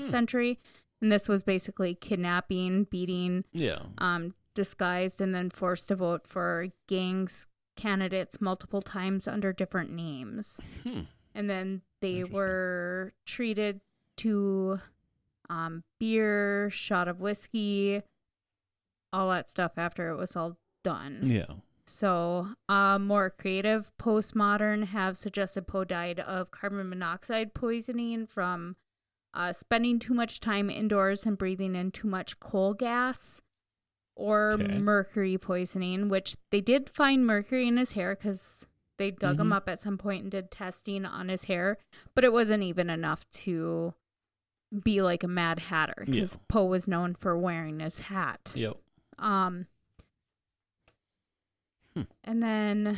century. 0.01 0.59
Hmm. 0.59 0.75
And 1.01 1.11
this 1.11 1.27
was 1.27 1.43
basically 1.43 1.93
kidnapping, 1.93 2.85
beating, 2.85 3.43
yeah. 3.51 3.79
um, 3.97 4.33
disguised, 4.53 5.19
and 5.21 5.35
then 5.35 5.49
forced 5.49 5.89
to 5.89 5.95
vote 5.95 6.25
for 6.25 6.67
gangs 6.87 7.47
candidates 7.75 8.39
multiple 8.39 8.81
times 8.81 9.27
under 9.27 9.51
different 9.51 9.91
names 9.91 10.61
Hmm. 10.83 11.01
and 11.33 11.49
then 11.49 11.81
they 11.99 12.23
were 12.23 13.11
treated 13.25 13.81
to 14.17 14.79
um, 15.49 15.83
beer, 15.99 16.69
shot 16.69 17.07
of 17.07 17.19
whiskey, 17.19 18.01
all 19.11 19.29
that 19.29 19.49
stuff 19.49 19.73
after 19.77 20.09
it 20.09 20.15
was 20.15 20.35
all 20.35 20.57
done. 20.83 21.19
Yeah. 21.23 21.55
So, 21.87 22.49
uh, 22.67 22.97
more 22.99 23.29
creative 23.29 23.91
postmodern 24.01 24.85
have 24.87 25.17
suggested 25.17 25.67
Poe 25.67 25.83
died 25.83 26.19
of 26.19 26.51
carbon 26.51 26.89
monoxide 26.89 27.53
poisoning 27.53 28.25
from 28.27 28.75
uh, 29.33 29.51
spending 29.51 29.99
too 29.99 30.13
much 30.13 30.39
time 30.39 30.69
indoors 30.69 31.25
and 31.25 31.37
breathing 31.37 31.75
in 31.75 31.91
too 31.91 32.07
much 32.07 32.39
coal 32.39 32.73
gas, 32.73 33.41
or 34.15 34.53
Okay. 34.53 34.77
mercury 34.79 35.37
poisoning, 35.37 36.07
which 36.07 36.37
they 36.51 36.61
did 36.61 36.89
find 36.89 37.25
mercury 37.27 37.67
in 37.67 37.75
his 37.75 37.91
hair 37.93 38.15
because 38.15 38.65
they 38.97 39.11
dug 39.11 39.37
him 39.39 39.49
Mhm. 39.49 39.55
up 39.57 39.67
at 39.67 39.81
some 39.81 39.97
point 39.97 40.23
and 40.23 40.31
did 40.31 40.49
testing 40.49 41.05
on 41.05 41.27
his 41.27 41.43
hair, 41.43 41.77
but 42.13 42.23
it 42.23 42.31
wasn't 42.31 42.63
even 42.63 42.89
enough 42.89 43.29
to 43.31 43.93
be 44.83 45.01
like 45.01 45.21
a 45.23 45.27
Mad 45.27 45.59
Hatter 45.59 46.03
because 46.05 46.35
Yeah. 46.35 46.41
Poe 46.47 46.65
was 46.65 46.87
known 46.87 47.13
for 47.13 47.37
wearing 47.37 47.81
his 47.81 48.07
hat. 48.07 48.53
Yep. 48.55 48.77
Um, 49.19 49.67
Hmm. 51.95 52.01
and 52.23 52.43
then 52.43 52.97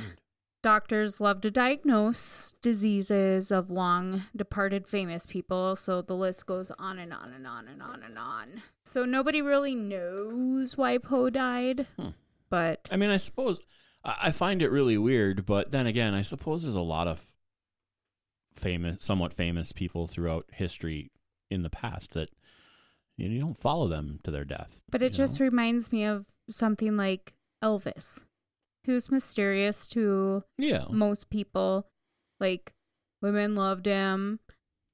doctors 0.63 1.21
love 1.21 1.41
to 1.41 1.51
diagnose 1.51 2.55
diseases 2.61 3.51
of 3.51 3.69
long 3.69 4.23
departed 4.35 4.87
famous 4.87 5.25
people. 5.25 5.75
So 5.75 6.01
the 6.01 6.15
list 6.15 6.45
goes 6.47 6.71
on 6.79 6.97
and 6.99 7.13
on 7.13 7.31
and 7.33 7.45
on 7.45 7.67
and 7.67 7.81
on 7.81 8.01
and 8.03 8.17
on. 8.17 8.61
So 8.85 9.05
nobody 9.05 9.41
really 9.41 9.75
knows 9.75 10.75
why 10.77 10.97
Poe 10.97 11.29
died, 11.29 11.85
Hmm. 11.97 12.09
but 12.49 12.89
I 12.91 12.95
mean, 12.97 13.09
I 13.11 13.17
suppose 13.17 13.59
I 14.03 14.15
I 14.27 14.31
find 14.31 14.61
it 14.61 14.69
really 14.71 14.97
weird, 14.97 15.45
but 15.45 15.71
then 15.71 15.85
again, 15.87 16.13
I 16.13 16.21
suppose 16.23 16.63
there's 16.63 16.75
a 16.75 16.81
lot 16.81 17.07
of 17.07 17.21
famous, 18.55 19.03
somewhat 19.03 19.33
famous 19.33 19.71
people 19.71 20.07
throughout 20.07 20.45
history 20.51 21.11
in 21.49 21.61
the 21.63 21.69
past 21.69 22.13
that 22.13 22.29
you, 23.15 23.27
know, 23.27 23.33
you 23.35 23.39
don't 23.41 23.57
follow 23.59 23.87
them 23.87 24.19
to 24.23 24.31
their 24.31 24.45
death. 24.45 24.81
but 24.91 25.01
it 25.01 25.13
just 25.13 25.39
know? 25.39 25.45
reminds 25.45 25.91
me 25.91 26.03
of 26.05 26.25
something 26.49 26.95
like 26.97 27.33
Elvis, 27.63 28.23
who's 28.87 29.11
mysterious 29.11 29.87
to 29.87 30.43
yeah, 30.57 30.85
most 30.89 31.29
people 31.29 31.87
like 32.39 32.73
women 33.21 33.53
loved 33.53 33.85
him 33.85 34.39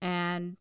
and 0.01 0.57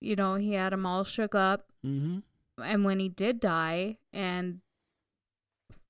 you 0.00 0.16
know 0.16 0.34
he 0.34 0.54
had 0.54 0.72
them 0.72 0.84
all 0.84 1.04
shook 1.04 1.34
up 1.34 1.66
mm-hmm. 1.86 2.18
and 2.62 2.84
when 2.84 2.98
he 2.98 3.08
did 3.08 3.38
die 3.38 3.98
and 4.12 4.60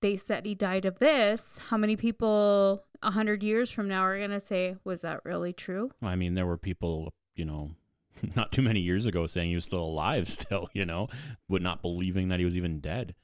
they 0.03 0.17
said 0.17 0.45
he 0.45 0.55
died 0.55 0.85
of 0.85 0.99
this 0.99 1.59
how 1.69 1.77
many 1.77 1.97
people 1.97 2.85
a 3.03 3.11
hundred 3.11 3.43
years 3.43 3.71
from 3.71 3.89
now 3.89 4.03
are 4.03 4.19
gonna 4.19 4.41
say 4.41 4.77
was 4.85 5.01
that 5.01 5.25
really 5.25 5.53
true 5.53 5.91
I 6.03 6.17
mean, 6.17 6.35
there 6.35 6.47
were 6.47 6.59
people, 6.59 7.13
you 7.35 7.45
know, 7.45 7.71
not 8.37 8.53
too 8.53 8.63
many 8.63 8.81
years 8.81 9.07
ago 9.07 9.27
saying 9.27 9.51
he 9.51 9.55
was 9.55 9.65
still 9.65 9.83
alive, 9.83 10.29
still, 10.41 10.69
you 10.75 10.85
know, 10.85 11.09
would 11.49 11.63
not 11.63 11.83
believing 11.83 12.29
that 12.29 12.39
he 12.39 12.45
was 12.45 12.57
even 12.57 12.81
dead. 12.81 13.15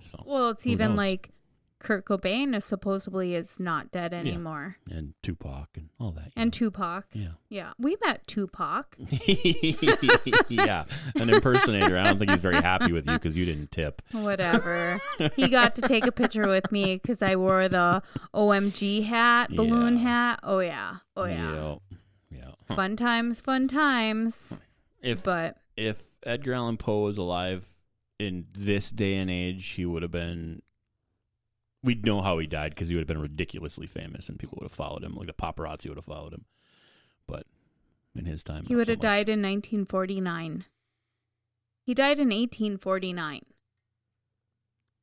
So, 0.00 0.22
well 0.24 0.50
it's 0.50 0.66
even 0.66 0.90
knows? 0.90 0.98
like 0.98 1.30
kurt 1.80 2.04
cobain 2.04 2.54
is 2.56 2.64
supposedly 2.64 3.34
is 3.34 3.60
not 3.60 3.90
dead 3.92 4.12
anymore 4.12 4.76
and 4.90 5.14
Tupac 5.22 5.68
and 5.76 5.88
all 6.00 6.10
that. 6.12 6.32
and 6.36 6.48
know. 6.48 6.50
tupac 6.50 7.06
yeah. 7.12 7.28
yeah 7.48 7.72
we 7.78 7.96
met 8.04 8.26
tupac 8.26 8.96
yeah, 10.48 10.84
an 11.16 11.30
impersonator. 11.30 11.96
I 11.98 12.04
don't 12.04 12.18
think 12.18 12.30
he's 12.30 12.40
very 12.40 12.56
happy 12.56 12.92
with 12.92 13.06
you 13.06 13.12
because 13.14 13.36
you 13.36 13.44
didn't 13.44 13.70
tip. 13.70 14.02
Whatever. 14.12 15.00
he 15.36 15.48
got 15.58 15.74
to 15.76 15.82
take 15.82 16.06
a 16.06 16.12
picture 16.12 16.46
with 16.46 16.70
me 16.72 16.96
because 16.96 17.22
I 17.22 17.36
wore 17.36 17.68
the 17.68 18.02
OMG 18.34 19.04
hat, 19.04 19.50
balloon 19.50 19.96
Yeah. 19.98 20.02
hat. 20.02 20.40
Oh 20.42 20.58
yeah, 20.60 20.96
oh 21.16 21.24
yeah. 21.24 21.52
Yeah. 21.52 21.76
yeah. 22.68 22.74
Fun 22.74 22.96
times, 22.96 23.40
fun 23.40 23.68
times. 23.68 24.56
If 25.02 25.22
But 25.22 25.58
if 25.76 26.02
Edgar 26.24 26.54
Allan 26.54 26.76
Poe 26.76 27.02
was 27.02 27.18
alive 27.18 27.64
in 28.18 28.46
this 28.52 28.90
day 28.90 29.16
and 29.16 29.30
age, 29.30 29.66
he 29.68 29.86
would 29.86 30.02
have 30.02 30.12
been. 30.12 30.62
We'd 31.82 32.04
know 32.04 32.20
how 32.22 32.38
he 32.38 32.46
died 32.46 32.70
because 32.74 32.88
he 32.88 32.94
would 32.96 33.02
have 33.02 33.08
been 33.08 33.20
ridiculously 33.20 33.86
famous, 33.86 34.28
and 34.28 34.38
people 34.38 34.58
would 34.60 34.66
have 34.66 34.72
followed 34.76 35.04
him. 35.04 35.14
Like 35.14 35.28
the 35.28 35.32
paparazzi 35.32 35.88
would 35.88 35.98
have 35.98 36.04
followed 36.06 36.32
him. 36.34 36.44
But 37.26 37.46
in 38.16 38.24
his 38.24 38.42
time, 38.42 38.64
he 38.66 38.74
would 38.74 38.88
have 38.88 38.98
much. 38.98 39.02
died 39.02 39.28
in 39.28 39.40
1949. 39.42 40.64
He 41.86 41.94
died 41.94 42.18
in 42.18 42.28
1849. 42.30 43.42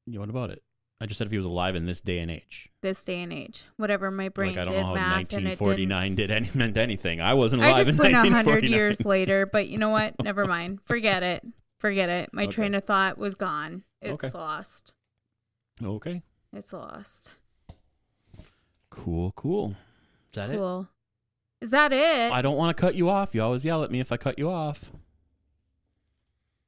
Yeah, 0.07 0.19
what 0.19 0.29
about 0.29 0.49
it? 0.51 0.61
I 1.01 1.05
just 1.07 1.17
said 1.17 1.27
if 1.27 1.31
he 1.31 1.37
was 1.37 1.45
alive 1.45 1.75
in 1.75 1.85
this 1.85 1.99
day 1.99 2.19
and 2.19 2.31
age. 2.31 2.69
This 2.81 3.03
day 3.03 3.21
and 3.21 3.33
age, 3.33 3.63
whatever 3.77 4.11
my 4.11 4.29
brain 4.29 4.51
like 4.51 4.59
I 4.61 4.65
don't 4.65 4.73
did 4.73 4.79
know 4.81 4.85
how 4.87 4.93
math 4.93 5.13
and 5.17 5.21
it 5.23 5.29
didn't. 5.29 5.59
1949 5.61 6.15
did 6.15 6.31
any, 6.31 6.49
meant 6.53 6.77
anything. 6.77 7.21
I 7.21 7.33
wasn't 7.33 7.61
alive. 7.63 7.75
I 7.75 7.83
just 7.83 7.91
in 7.91 7.97
went 7.97 8.13
a 8.13 8.17
1949. 8.17 8.45
hundred 8.45 8.69
years 8.69 9.05
later, 9.05 9.45
but 9.45 9.67
you 9.67 9.77
know 9.77 9.89
what? 9.89 10.21
Never 10.23 10.45
mind. 10.45 10.79
Forget 10.85 11.21
it. 11.23 11.45
Forget 11.79 12.09
it. 12.09 12.29
My 12.33 12.43
Okay. 12.43 12.51
train 12.51 12.75
of 12.75 12.85
thought 12.85 13.17
was 13.17 13.35
gone. 13.35 13.83
It's 14.01 14.11
Okay. 14.23 14.29
lost. 14.37 14.93
Okay. 15.83 16.21
It's 16.55 16.71
lost. 16.71 17.33
Cool. 18.89 19.33
Cool. 19.35 19.75
Is 20.31 20.35
that 20.35 20.49
it? 20.49 20.55
Cool. 20.55 20.87
Is 21.61 21.71
that 21.71 21.91
it? 21.91 22.31
I 22.31 22.41
don't 22.41 22.55
want 22.55 22.75
to 22.75 22.79
cut 22.79 22.95
you 22.95 23.09
off. 23.09 23.35
You 23.35 23.41
always 23.41 23.65
yell 23.65 23.83
at 23.83 23.91
me 23.91 23.99
if 23.99 24.11
I 24.11 24.17
cut 24.17 24.39
you 24.39 24.49
off. 24.49 24.91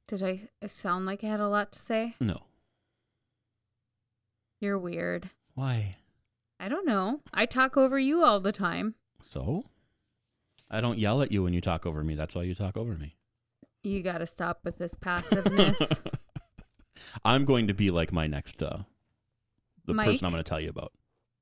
Did 0.06 0.22
I 0.22 0.66
sound 0.66 1.06
like 1.06 1.24
I 1.24 1.28
had 1.28 1.40
a 1.40 1.48
lot 1.48 1.72
to 1.72 1.78
say? 1.78 2.14
No. 2.20 2.42
You're 4.60 4.78
weird. 4.78 5.30
Why? 5.54 5.96
I 6.60 6.68
don't 6.68 6.86
know. 6.86 7.20
I 7.32 7.46
talk 7.46 7.76
over 7.76 7.98
you 7.98 8.22
all 8.22 8.40
the 8.40 8.52
time. 8.52 8.94
So? 9.22 9.64
I 10.70 10.80
don't 10.80 10.98
yell 10.98 11.22
at 11.22 11.32
you 11.32 11.42
when 11.42 11.54
you 11.54 11.60
talk 11.60 11.86
over 11.86 12.04
me. 12.04 12.14
That's 12.14 12.34
why 12.34 12.42
you 12.42 12.54
talk 12.54 12.76
over 12.76 12.94
me. 12.94 13.16
You 13.82 14.02
got 14.02 14.18
to 14.18 14.26
stop 14.26 14.60
with 14.64 14.76
this 14.78 14.94
passiveness. 14.94 15.80
I'm 17.24 17.44
going 17.44 17.68
to 17.68 17.74
be 17.74 17.90
like 17.90 18.12
my 18.12 18.26
next 18.26 18.62
uh 18.62 18.78
the 19.88 19.94
Mike? 19.94 20.06
person 20.06 20.26
I'm 20.26 20.30
going 20.32 20.42
to 20.44 20.48
tell 20.48 20.60
you 20.60 20.70
about. 20.70 20.92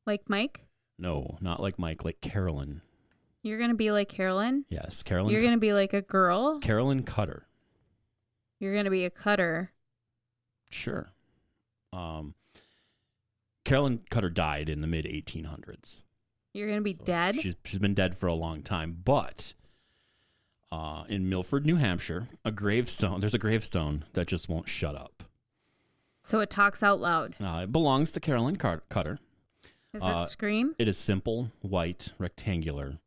like 0.07 0.29
Mike, 0.31 0.63
No, 0.99 1.37
not 1.41 1.61
like 1.61 1.79
Mike, 1.79 2.05
like 2.05 2.21
Carolyn. 2.23 2.81
you're 3.43 3.59
going 3.59 3.71
to 3.71 3.77
be 3.77 3.91
like 3.93 4.09
Carolyn. 4.09 4.65
Yes, 4.71 5.03
Carolyn. 5.03 5.33
You're 5.33 5.43
going 5.43 5.55
to 5.55 5.61
be 5.61 5.73
like 5.75 5.93
a 5.93 6.03
girl. 6.03 6.59
Carolyn 6.61 7.03
Cutter. 7.03 7.47
You're 8.59 8.75
gonna 8.75 8.89
be 8.91 9.05
a 9.05 9.11
cutter. 9.11 9.71
Sure. 10.71 11.11
Um, 11.93 12.33
Carolyn 13.67 14.01
Cutter 14.09 14.31
died 14.31 14.71
in 14.71 14.81
the 14.81 14.87
mid 14.87 15.05
1800s. 15.05 16.01
You're 16.55 16.67
gonna 16.69 16.81
be 16.81 16.95
dead. 16.95 17.37
She's 17.37 17.55
she's 17.67 17.79
been 17.81 17.93
dead 17.95 18.17
for 18.17 18.29
a 18.29 18.35
long 18.35 18.63
time, 18.63 18.97
but 19.05 19.53
uh, 20.73 21.05
in 21.09 21.29
Milford, 21.29 21.67
New 21.67 21.77
Hampshire, 21.77 22.29
a 22.47 22.51
gravestone. 22.51 23.21
There's 23.21 23.35
a 23.35 23.39
gravestone 23.39 24.07
that 24.15 24.27
just 24.27 24.49
won't 24.49 24.71
shut 24.71 24.95
up. 24.97 25.25
So 26.27 26.41
it 26.41 26.51
talks 26.51 26.83
out 26.83 27.01
loud. 27.01 27.37
Uh, 27.41 27.61
it 27.63 27.73
belongs 27.73 28.11
to 28.13 28.21
Carolyn 28.21 28.57
Car- 28.57 28.83
Cutter. 28.89 29.19
Does 29.95 30.03
Uh, 30.03 30.23
it 30.27 30.29
scream? 30.29 30.75
It 30.77 30.89
is 30.89 30.99
simple, 30.99 31.53
white, 31.61 32.13
rectangular, 32.19 32.99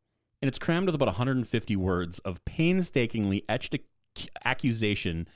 and 0.41 0.47
it's 0.47 0.57
crammed 0.57 0.85
with 0.88 0.95
about 0.95 1.09
150 1.09 1.75
words 1.75 2.19
of 2.19 2.43
painstakingly 2.45 3.43
etched 3.49 3.75
ac- 3.75 4.29
accusation, 4.45 5.27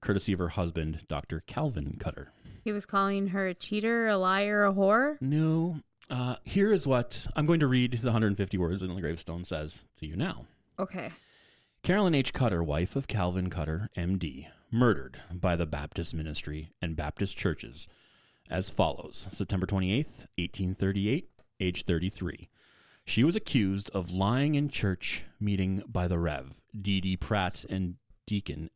courtesy 0.00 0.32
of 0.32 0.40
her 0.40 0.48
husband, 0.48 1.04
Dr. 1.06 1.44
Calvin 1.46 1.96
Cutter. 2.00 2.32
He 2.64 2.72
was 2.72 2.84
calling 2.84 3.28
her 3.28 3.46
a 3.46 3.54
cheater, 3.54 4.08
a 4.08 4.16
liar, 4.18 4.64
a 4.64 4.72
whore. 4.72 5.16
No, 5.22 5.78
uh, 6.10 6.36
here 6.42 6.72
is 6.72 6.88
what 6.88 7.28
I'm 7.36 7.46
going 7.46 7.60
to 7.60 7.68
read 7.68 8.00
the 8.02 8.08
150 8.08 8.58
words 8.58 8.82
in 8.82 8.92
the 8.92 9.00
gravestone 9.00 9.44
says 9.44 9.84
to 9.98 10.06
you 10.06 10.16
now. 10.16 10.46
Okay. 10.76 11.12
Carolyn 11.84 12.16
H. 12.16 12.32
Cutter, 12.32 12.64
wife 12.64 12.96
of 12.96 13.06
Calvin 13.06 13.48
Cutter, 13.48 13.90
M.D., 13.94 14.48
murdered 14.70 15.20
by 15.32 15.56
the 15.56 15.66
Baptist 15.66 16.12
ministry 16.12 16.72
and 16.82 16.96
Baptist 16.96 17.36
churches 17.36 17.88
as 18.50 18.68
follows 18.68 19.26
September 19.30 19.66
28th, 19.66 20.26
1838, 20.36 21.28
age 21.60 21.84
33. 21.84 22.48
She 23.04 23.24
was 23.24 23.36
accused 23.36 23.90
of 23.90 24.10
lying 24.10 24.54
in 24.54 24.68
church 24.68 25.24
meeting 25.40 25.82
by 25.86 26.08
the 26.08 26.18
Rev. 26.18 26.60
D.D. 26.78 27.16
Pratt 27.16 27.64
and 27.68 27.94
Deacon 28.26 28.70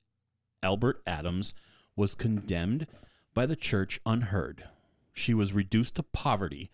Albert 0.62 1.02
Adams 1.06 1.52
was 1.96 2.14
condemned 2.14 2.86
by 3.34 3.44
the 3.44 3.56
church 3.56 4.00
unheard. 4.06 4.64
She 5.12 5.34
was 5.34 5.52
reduced 5.52 5.96
to 5.96 6.02
poverty. 6.02 6.70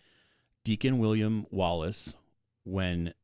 Deacon 0.64 0.98
William 0.98 1.46
Wallace, 1.50 2.14
when 2.64 3.14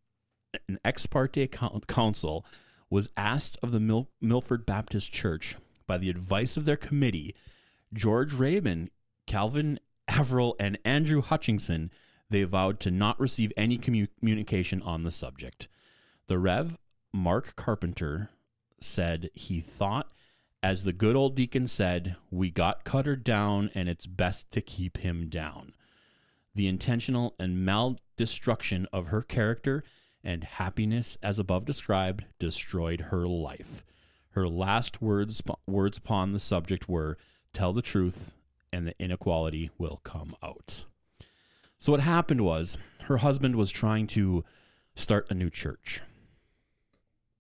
an 0.69 0.79
ex 0.85 1.07
parte 1.07 1.47
council 1.87 2.45
was 2.91 3.09
asked 3.17 3.57
of 3.63 3.71
the 3.71 3.81
Mil- 3.81 4.09
Milford 4.21 4.67
Baptist 4.67 5.13
Church 5.13 5.57
by 5.87 5.99
the 5.99 6.11
advice 6.11 6.57
of 6.57 6.65
their 6.65 6.77
committee, 6.77 7.35
George 7.93 8.33
Raymond, 8.33 8.91
Calvin 9.27 9.79
Averill, 10.09 10.57
and 10.59 10.79
Andrew 10.85 11.23
Hutchinson, 11.23 11.91
they 12.31 12.43
vowed 12.45 12.81
to 12.81 12.91
not 12.91 13.21
receive 13.21 13.53
any 13.57 13.79
commu- 13.79 14.09
communication 14.19 14.83
on 14.83 15.03
the 15.03 15.11
subject. 15.11 15.69
The 16.27 16.39
Rev. 16.39 16.77
Mark 17.13 17.55
Carpenter 17.55 18.31
said 18.81 19.31
he 19.35 19.61
thought, 19.61 20.11
as 20.65 20.83
the 20.83 20.93
good 20.93 21.15
old 21.15 21.37
deacon 21.37 21.69
said, 21.69 22.17
we 22.31 22.51
got 22.51 22.85
Cutter 22.85 23.17
down 23.17 23.71
and 23.75 23.89
it's 23.89 24.07
best 24.07 24.51
to 24.51 24.61
keep 24.61 24.99
him 24.99 25.29
down. 25.29 25.75
The 26.55 26.67
intentional 26.67 27.35
and 27.39 27.59
maldestruction 27.59 28.87
of 28.93 29.09
her 29.09 29.23
character 29.23 29.85
and 30.25 30.43
happiness 30.43 31.19
as 31.23 31.39
above 31.39 31.67
described 31.67 32.25
destroyed 32.39 33.03
her 33.13 33.29
life. 33.29 33.85
Her 34.35 34.49
last 34.49 35.01
words 35.01 35.41
words 35.67 35.97
upon 35.97 36.33
the 36.33 36.41
subject 36.41 36.89
were 36.89 37.17
tell 37.53 37.73
the 37.73 37.83
truth 37.83 38.33
and 38.73 38.85
the 38.85 38.95
inequality 38.99 39.71
will 39.79 40.01
come 40.03 40.35
out. 40.43 40.85
So 41.79 41.93
what 41.93 42.01
happened 42.01 42.41
was 42.41 42.77
her 43.03 43.19
husband 43.19 43.55
was 43.55 43.71
trying 43.71 44.09
to 44.09 44.45
start 44.97 45.29
a 45.31 45.35
new 45.35 45.51
church. 45.51 46.03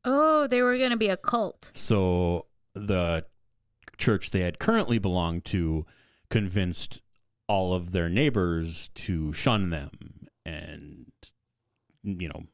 Oh, 0.05 0.47
they 0.47 0.63
were 0.63 0.79
gonna 0.79 0.97
be 0.97 1.09
a 1.09 1.17
cult. 1.17 1.73
So 1.75 2.47
the 2.75 3.25
church 3.97 4.31
they 4.31 4.41
had 4.41 4.61
currently 4.61 4.99
belonged 4.99 5.45
to 5.47 5.87
convinced 6.31 7.03
all 7.49 7.75
of 7.75 7.91
their 7.91 8.09
neighbors 8.09 8.91
to 8.95 9.33
shun 9.33 9.71
them 9.71 10.29
and 10.47 11.11
you 12.05 12.29
know 12.29 12.45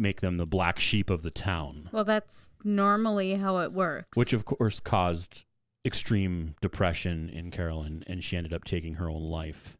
make 0.00 0.20
them 0.20 0.36
the 0.38 0.46
black 0.46 0.78
sheep 0.78 1.10
of 1.10 1.22
the 1.22 1.30
town 1.30 1.88
Well, 1.92 2.04
that's 2.04 2.52
normally 2.64 3.34
how 3.34 3.58
it 3.58 3.72
works. 3.72 4.16
which 4.16 4.32
of 4.32 4.44
course 4.44 4.80
caused 4.80 5.44
extreme 5.84 6.54
depression 6.60 7.28
in 7.28 7.50
Carolyn 7.50 8.04
and 8.06 8.22
she 8.24 8.36
ended 8.36 8.52
up 8.52 8.64
taking 8.64 8.94
her 8.94 9.08
own 9.10 9.22
life 9.22 9.76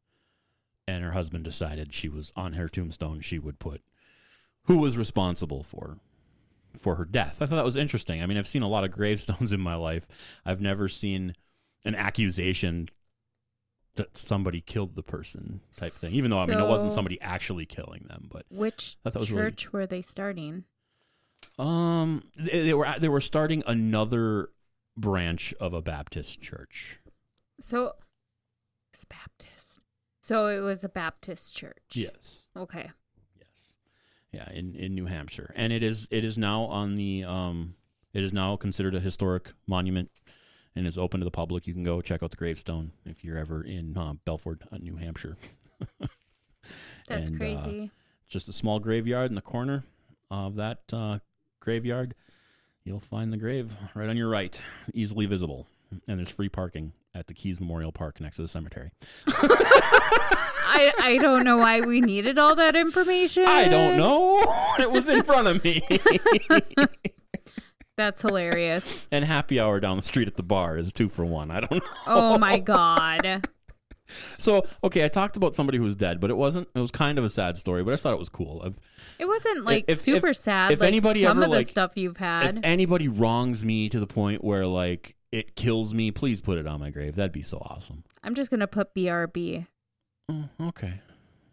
and 0.88 1.04
her 1.04 1.12
husband 1.12 1.44
decided 1.44 1.94
she 1.94 2.08
was 2.08 2.32
on 2.36 2.54
her 2.54 2.68
tombstone 2.68 3.20
she 3.20 3.38
would 3.38 3.58
put 3.58 3.82
who 4.64 4.76
was 4.78 4.96
responsible 4.96 5.62
for 5.62 5.98
for 6.78 6.94
her 6.94 7.04
death. 7.04 7.38
I 7.40 7.46
thought 7.46 7.56
that 7.56 7.64
was 7.64 7.76
interesting. 7.76 8.22
I 8.22 8.26
mean, 8.26 8.38
I've 8.38 8.46
seen 8.46 8.62
a 8.62 8.68
lot 8.68 8.84
of 8.84 8.90
gravestones 8.92 9.52
in 9.52 9.60
my 9.60 9.74
life. 9.74 10.06
I've 10.46 10.60
never 10.60 10.86
seen 10.88 11.34
an 11.84 11.94
accusation 11.96 12.88
that 13.96 14.16
somebody 14.16 14.60
killed 14.60 14.94
the 14.94 15.02
person 15.02 15.60
type 15.76 15.92
thing. 15.92 16.12
Even 16.14 16.30
though 16.30 16.38
I 16.38 16.46
mean 16.46 16.58
it 16.58 16.68
wasn't 16.68 16.92
somebody 16.92 17.20
actually 17.20 17.66
killing 17.66 18.04
them, 18.08 18.28
but 18.30 18.46
which 18.50 18.96
thought 19.02 19.12
that 19.14 19.20
was 19.20 19.30
really- 19.32 19.50
church 19.50 19.72
were 19.72 19.86
they 19.86 20.02
starting? 20.02 20.64
um 21.58 22.22
they, 22.36 22.64
they 22.66 22.74
were 22.74 22.94
they 22.98 23.08
were 23.08 23.20
starting 23.20 23.62
another 23.66 24.50
branch 24.96 25.54
of 25.60 25.72
a 25.72 25.80
Baptist 25.82 26.40
church. 26.40 26.98
So 27.58 27.94
it's 28.92 29.04
Baptist. 29.04 29.80
So 30.20 30.48
it 30.48 30.60
was 30.60 30.84
a 30.84 30.88
Baptist 30.88 31.56
church. 31.56 31.82
Yes. 31.94 32.40
Okay. 32.56 32.90
Yes. 33.38 33.48
Yeah, 34.32 34.50
in, 34.52 34.74
in 34.74 34.94
New 34.94 35.06
Hampshire. 35.06 35.52
And 35.56 35.72
it 35.72 35.82
is 35.82 36.06
it 36.10 36.24
is 36.24 36.36
now 36.36 36.62
on 36.64 36.96
the 36.96 37.24
um 37.24 37.74
it 38.12 38.22
is 38.22 38.32
now 38.32 38.56
considered 38.56 38.94
a 38.94 39.00
historic 39.00 39.52
monument 39.66 40.10
and 40.76 40.86
is 40.86 40.98
open 40.98 41.20
to 41.20 41.24
the 41.24 41.30
public. 41.30 41.66
You 41.66 41.74
can 41.74 41.82
go 41.82 42.00
check 42.00 42.22
out 42.22 42.30
the 42.30 42.36
gravestone 42.36 42.92
if 43.04 43.24
you're 43.24 43.38
ever 43.38 43.62
in 43.62 43.96
uh, 43.96 44.14
Belford, 44.24 44.62
uh, 44.72 44.76
New 44.78 44.96
Hampshire. 44.96 45.36
That's 47.08 47.28
And, 47.28 47.36
uh, 47.36 47.38
crazy. 47.38 47.90
just 48.28 48.48
a 48.48 48.52
small 48.52 48.78
graveyard 48.78 49.30
in 49.30 49.34
the 49.34 49.40
corner 49.40 49.84
of 50.30 50.54
that 50.56 50.80
uh, 50.92 51.18
graveyard. 51.58 52.14
You'll 52.84 53.00
find 53.00 53.32
the 53.32 53.36
grave 53.36 53.72
right 53.94 54.08
on 54.08 54.16
your 54.16 54.28
right, 54.28 54.58
easily 54.94 55.26
visible. 55.26 55.66
And 56.06 56.18
there's 56.18 56.30
free 56.30 56.48
parking 56.48 56.92
at 57.14 57.26
the 57.26 57.34
Keyes 57.34 57.58
Memorial 57.58 57.90
Park 57.92 58.20
next 58.20 58.36
to 58.36 58.42
the 58.42 58.48
cemetery. 58.48 58.92
I 59.26 60.92
I 61.00 61.18
don't 61.20 61.42
know 61.44 61.56
why 61.58 61.80
we 61.80 62.00
needed 62.00 62.38
all 62.38 62.54
that 62.54 62.76
information. 62.76 63.44
I 63.46 63.66
don't 63.68 63.96
know. 63.96 64.40
It 64.78 64.90
was 64.90 65.08
in 65.08 65.24
front 65.24 65.46
of 65.48 65.62
me. 65.64 65.82
That's 68.00 68.22
hilarious. 68.22 69.06
and 69.12 69.22
happy 69.26 69.60
hour 69.60 69.78
down 69.78 69.98
the 69.98 70.02
street 70.02 70.26
at 70.26 70.36
the 70.36 70.42
bar 70.42 70.78
is 70.78 70.90
two 70.90 71.10
for 71.10 71.22
one. 71.26 71.50
I 71.50 71.60
don't 71.60 71.72
know. 71.72 71.90
Oh 72.06 72.38
my 72.38 72.58
god. 72.58 73.46
So, 74.38 74.64
okay, 74.82 75.04
I 75.04 75.08
talked 75.08 75.36
about 75.36 75.54
somebody 75.54 75.78
who 75.78 75.84
was 75.84 75.94
dead, 75.94 76.18
but 76.20 76.30
it 76.30 76.36
wasn't. 76.36 76.66
It 76.74 76.80
was 76.80 76.90
kind 76.90 77.16
of 77.16 77.24
a 77.24 77.30
sad 77.30 77.56
story, 77.58 77.84
but 77.84 77.92
I 77.92 77.96
thought 77.96 78.12
it 78.12 78.18
was 78.18 78.28
cool. 78.28 78.60
If, 78.64 78.74
It 79.20 79.26
wasn't 79.28 79.64
like 79.64 79.84
If- 79.86 79.98
if- 79.98 80.00
super 80.00 80.32
sad 80.32 80.72
if 80.72 80.80
like 80.80 80.88
anybody 80.88 81.22
some 81.22 81.36
ever, 81.38 81.44
of 81.44 81.50
the 81.52 81.56
like- 81.58 81.68
stuff 81.68 81.92
you've 81.94 82.16
had, 82.16 82.58
if 82.58 82.64
anybody 82.64 83.06
wrongs 83.06 83.64
me 83.64 83.88
to 83.88 84.00
the 84.00 84.08
point 84.08 84.42
where 84.42 84.66
like 84.66 85.14
it 85.30 85.54
kills 85.54 85.94
me, 85.94 86.10
please 86.10 86.40
put 86.40 86.58
it 86.58 86.66
on 86.66 86.80
my 86.80 86.90
grave. 86.90 87.14
That'd 87.14 87.30
be 87.30 87.42
so 87.42 87.58
awesome. 87.58 88.02
I'm 88.24 88.34
just 88.34 88.50
gonna 88.50 88.66
put 88.66 88.92
BRB. 88.96 89.68
Oh, 90.28 90.32
mm, 90.58 90.68
okay, 90.70 90.94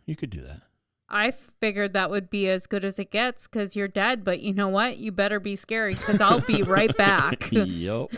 you 0.07 0.15
could 0.15 0.31
do 0.31 0.41
that. 0.41 0.61
I 1.09 1.31
figured 1.31 1.93
that 1.93 2.09
would 2.09 2.29
be 2.29 2.49
as 2.49 2.67
good 2.67 2.83
as 2.83 2.99
it 2.99 3.11
gets 3.11 3.47
because 3.47 3.75
you're 3.75 3.87
dead, 3.87 4.23
but 4.25 4.41
you 4.41 4.53
know 4.53 4.67
what? 4.67 4.97
You 4.97 5.11
better 5.11 5.39
be 5.39 5.55
scary 5.55 5.95
because 5.95 6.19
I'll 6.19 6.41
be 6.41 6.63
right 6.63 6.95
back. 6.97 7.47
yep, 7.51 8.11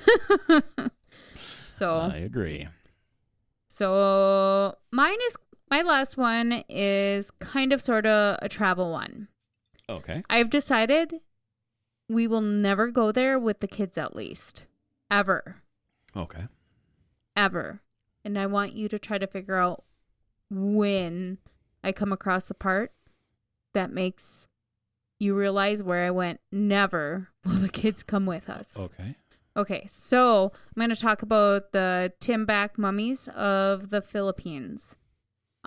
so, 1.65 2.10
I 2.13 2.17
agree. 2.17 2.67
so 3.67 4.75
mine 4.91 5.17
is 5.28 5.38
my 5.69 5.84
last 5.84 6.17
one 6.17 6.63
is 6.67 7.30
kind 7.32 7.71
of 7.73 7.82
sort 7.82 8.06
of 8.06 8.38
a 8.41 8.49
travel 8.49 8.91
one. 8.91 9.28
Okay, 9.88 10.23
I've 10.30 10.49
decided 10.49 11.21
we 12.08 12.28
will 12.28 12.41
never 12.41 12.89
go 12.89 13.12
there 13.12 13.38
with 13.38 13.60
the 13.60 13.67
kids 13.67 13.97
at 13.97 14.15
least. 14.15 14.65
Ever. 15.12 15.58
okay. 16.15 16.45
Ever. 17.36 17.82
And 18.25 18.38
I 18.38 18.47
want 18.47 18.73
you 18.73 18.88
to 18.89 18.99
try 18.99 19.17
to 19.17 19.25
figure 19.28 19.56
out 19.56 19.84
when 20.49 21.38
I 21.84 21.92
come 21.92 22.12
across 22.12 22.48
the 22.48 22.54
part 22.54 22.92
that 23.74 23.92
makes 23.92 24.48
you 25.20 25.36
realize 25.36 25.82
where 25.84 26.06
I 26.06 26.12
went. 26.12 26.39
Never 26.52 27.30
will 27.46 27.54
the 27.54 27.70
kids 27.70 28.04
come 28.04 28.26
with 28.26 28.50
us. 28.50 28.78
Okay. 28.78 29.15
Okay, 29.58 29.86
so 29.89 30.52
I'm 30.54 30.80
going 30.80 30.89
to 30.89 30.96
talk 30.96 31.22
about 31.22 31.72
the 31.74 32.13
Timbac 32.22 32.78
mummies 32.78 33.28
of 33.30 33.89
the 33.89 34.02
Philippines. 34.02 34.96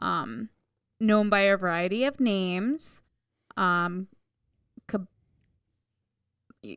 Um, 0.01 0.49
known 1.01 1.29
by 1.29 1.41
a 1.41 1.57
variety 1.57 2.05
of 2.05 2.19
names. 2.21 3.03
Um, 3.57 4.09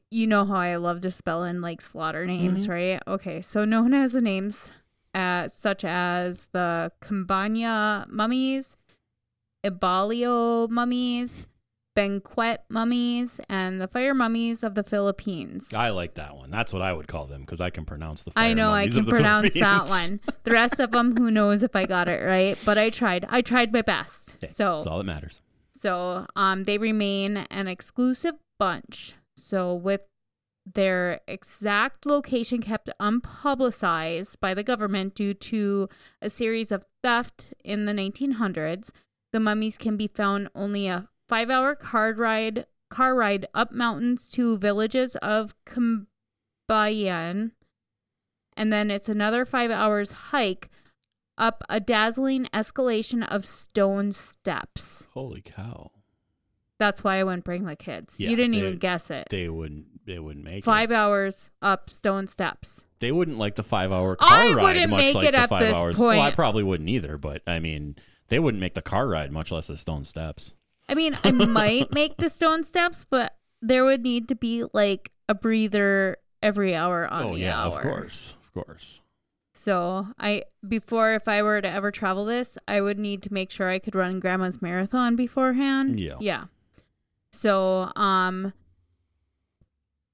you 0.09 0.25
know 0.25 0.45
how 0.45 0.55
I 0.55 0.75
love 0.77 1.01
to 1.01 1.11
spell 1.11 1.43
in 1.43 1.61
like 1.61 1.79
slaughter 1.79 2.25
names, 2.25 2.65
Mhm. 2.65 2.69
right? 2.69 3.03
Okay, 3.07 3.41
so 3.41 3.65
known 3.65 3.93
as 3.93 4.13
the 4.13 4.21
names 4.21 4.71
uh, 5.13 5.47
such 5.47 5.85
as 5.85 6.47
the 6.51 6.91
Kambanya 7.01 8.05
mummies, 8.09 8.75
Ibaloi 9.65 10.69
mummies, 10.69 11.47
Benguet 11.97 12.57
mummies 12.69 13.39
and 13.47 13.79
the 13.79 13.87
fire 13.87 14.13
mummies 14.13 14.63
of 14.63 14.75
the 14.75 14.83
Philippines. 14.83 15.73
I 15.73 15.89
like 15.89 16.15
that 16.15 16.35
one. 16.35 16.51
That's 16.51 16.73
what 16.73 16.81
I 16.81 16.91
would 16.91 17.07
call 17.07 17.25
them 17.25 17.41
because 17.41 17.61
I 17.61 17.69
can 17.69 17.85
pronounce 17.85 18.23
the. 18.23 18.31
Fire 18.31 18.49
I 18.49 18.53
know 18.53 18.71
I 18.71 18.89
can 18.89 19.05
pronounce 19.05 19.53
that 19.53 19.87
one. 19.87 20.19
The 20.43 20.51
rest 20.51 20.79
of 20.79 20.91
them, 20.91 21.15
who 21.15 21.31
knows 21.31 21.63
if 21.63 21.75
I 21.75 21.85
got 21.85 22.09
it 22.09 22.21
right? 22.23 22.57
But 22.65 22.77
I 22.77 22.89
tried. 22.89 23.25
I 23.29 23.41
tried 23.41 23.71
my 23.71 23.81
best. 23.81 24.35
Okay, 24.43 24.51
So 24.51 24.75
that's 24.75 24.87
all 24.87 24.97
that 24.97 25.05
matters. 25.05 25.39
So 25.71 26.27
um, 26.35 26.65
they 26.65 26.77
remain 26.77 27.37
an 27.37 27.67
exclusive 27.67 28.35
bunch. 28.59 29.15
So 29.37 29.73
with 29.73 30.03
their 30.65 31.21
exact 31.27 32.05
location 32.05 32.61
kept 32.61 32.89
unpublicized 32.99 34.39
by 34.39 34.53
the 34.53 34.63
government 34.63 35.15
due 35.15 35.33
to 35.33 35.87
a 36.21 36.29
series 36.29 36.71
of 36.71 36.83
theft 37.03 37.53
in 37.63 37.85
the 37.85 37.93
1900s, 37.93 38.89
the 39.35 39.39
mummies 39.41 39.77
can 39.77 39.97
be 39.97 40.07
found 40.07 40.47
only 40.55 40.87
a 40.87 41.09
five-hour 41.27 41.75
car 41.75 42.13
ride 42.13 42.65
car 42.89 43.13
ride 43.13 43.45
up 43.53 43.69
mountains 43.69 44.29
to 44.29 44.57
villages 44.57 45.17
of 45.17 45.53
Kabayan, 46.69 47.51
and 48.55 48.71
then 48.71 48.89
it's 48.89 49.09
another 49.09 49.43
five 49.43 49.71
hours 49.71 50.11
hike 50.31 50.69
up 51.37 51.63
a 51.67 51.81
dazzling 51.81 52.45
escalation 52.53 53.27
of 53.27 53.43
stone 53.43 54.13
steps. 54.13 55.05
Holy 55.13 55.41
cow! 55.41 55.91
That's 56.79 57.03
why 57.03 57.17
I 57.19 57.23
wouldn't 57.25 57.43
bring 57.43 57.65
the 57.65 57.75
kids. 57.75 58.17
Yeah, 58.17 58.29
you 58.29 58.37
didn't 58.37 58.53
they- 58.53 58.59
even 58.59 58.77
guess 58.77 59.11
it. 59.11 59.27
They 59.29 59.49
wouldn't. 59.49 60.05
They 60.05 60.19
wouldn't 60.19 60.45
make 60.45 60.63
Five 60.63 60.91
it. 60.91 60.95
hours 60.95 61.49
up 61.61 61.89
stone 61.89 62.27
steps. 62.27 62.85
They 62.99 63.11
wouldn't 63.11 63.37
like 63.39 63.55
the 63.55 63.63
five-hour 63.63 64.15
car 64.17 64.29
I 64.31 64.53
ride. 64.53 64.63
wouldn't 64.63 64.89
much 64.91 64.97
make 64.99 65.15
like 65.15 65.25
it 65.25 65.31
the 65.31 65.39
at 65.39 65.49
five 65.49 65.59
this 65.59 65.75
hours. 65.75 65.97
Well, 65.97 66.21
I 66.21 66.31
probably 66.31 66.63
wouldn't 66.63 66.87
either. 66.89 67.17
But 67.17 67.41
I 67.47 67.57
mean, 67.59 67.95
they 68.29 68.39
wouldn't 68.39 68.61
make 68.61 68.73
the 68.73 68.81
car 68.81 69.07
ride, 69.07 69.31
much 69.31 69.51
less 69.51 69.67
the 69.67 69.77
stone 69.77 70.05
steps. 70.05 70.53
I 70.87 70.95
mean, 70.95 71.17
I 71.23 71.31
might 71.31 71.91
make 71.91 72.17
the 72.17 72.29
stone 72.29 72.63
steps, 72.63 73.05
but 73.09 73.35
there 73.61 73.83
would 73.83 74.01
need 74.01 74.27
to 74.29 74.35
be 74.35 74.63
like 74.73 75.11
a 75.27 75.35
breather 75.35 76.17
every 76.41 76.75
hour 76.75 77.07
on 77.11 77.23
oh 77.23 77.33
the 77.33 77.39
yeah, 77.39 77.59
hour. 77.59 77.77
of 77.77 77.81
course, 77.81 78.33
of 78.43 78.53
course. 78.53 78.99
So 79.53 80.07
I 80.19 80.43
before 80.67 81.13
if 81.13 81.27
I 81.27 81.41
were 81.41 81.61
to 81.61 81.67
ever 81.67 81.89
travel 81.89 82.25
this, 82.25 82.57
I 82.67 82.81
would 82.81 82.99
need 82.99 83.23
to 83.23 83.33
make 83.33 83.49
sure 83.49 83.69
I 83.69 83.79
could 83.79 83.95
run 83.95 84.19
grandma's 84.19 84.61
marathon 84.61 85.15
beforehand. 85.15 85.99
Yeah. 85.99 86.17
Yeah. 86.19 86.43
So 87.31 87.91
um 87.95 88.53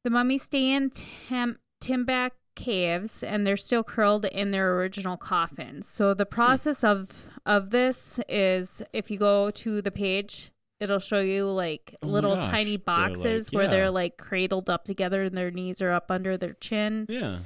the 0.03 0.09
mummies 0.09 0.43
stay 0.43 0.71
in 0.71 0.91
Tim- 0.91 1.59
Timbac 1.81 2.31
caves 2.55 3.23
and 3.23 3.45
they're 3.45 3.57
still 3.57 3.83
curled 3.83 4.25
in 4.25 4.51
their 4.51 4.75
original 4.75 5.17
coffins. 5.17 5.87
So 5.87 6.13
the 6.13 6.25
process 6.25 6.83
of 6.83 7.27
of 7.45 7.71
this 7.71 8.19
is 8.29 8.81
if 8.93 9.09
you 9.11 9.17
go 9.17 9.51
to 9.51 9.81
the 9.81 9.91
page 9.91 10.51
It'll 10.79 10.97
show 10.97 11.19
you 11.21 11.45
like 11.45 11.95
Oh 12.01 12.07
little 12.07 12.35
gosh. 12.35 12.45
tiny 12.45 12.77
They're, 12.77 12.95
like- 12.97 13.13
boxes 13.13 13.51
where 13.51 13.65
yeah. 13.65 13.69
they're 13.69 13.91
like 13.91 14.17
cradled 14.17 14.67
up 14.67 14.83
together 14.85 15.21
and 15.23 15.37
their 15.37 15.51
knees 15.51 15.79
are 15.79 15.91
up 15.91 16.09
under 16.09 16.37
their 16.37 16.53
chin 16.53 17.05
Yeah, 17.07 17.39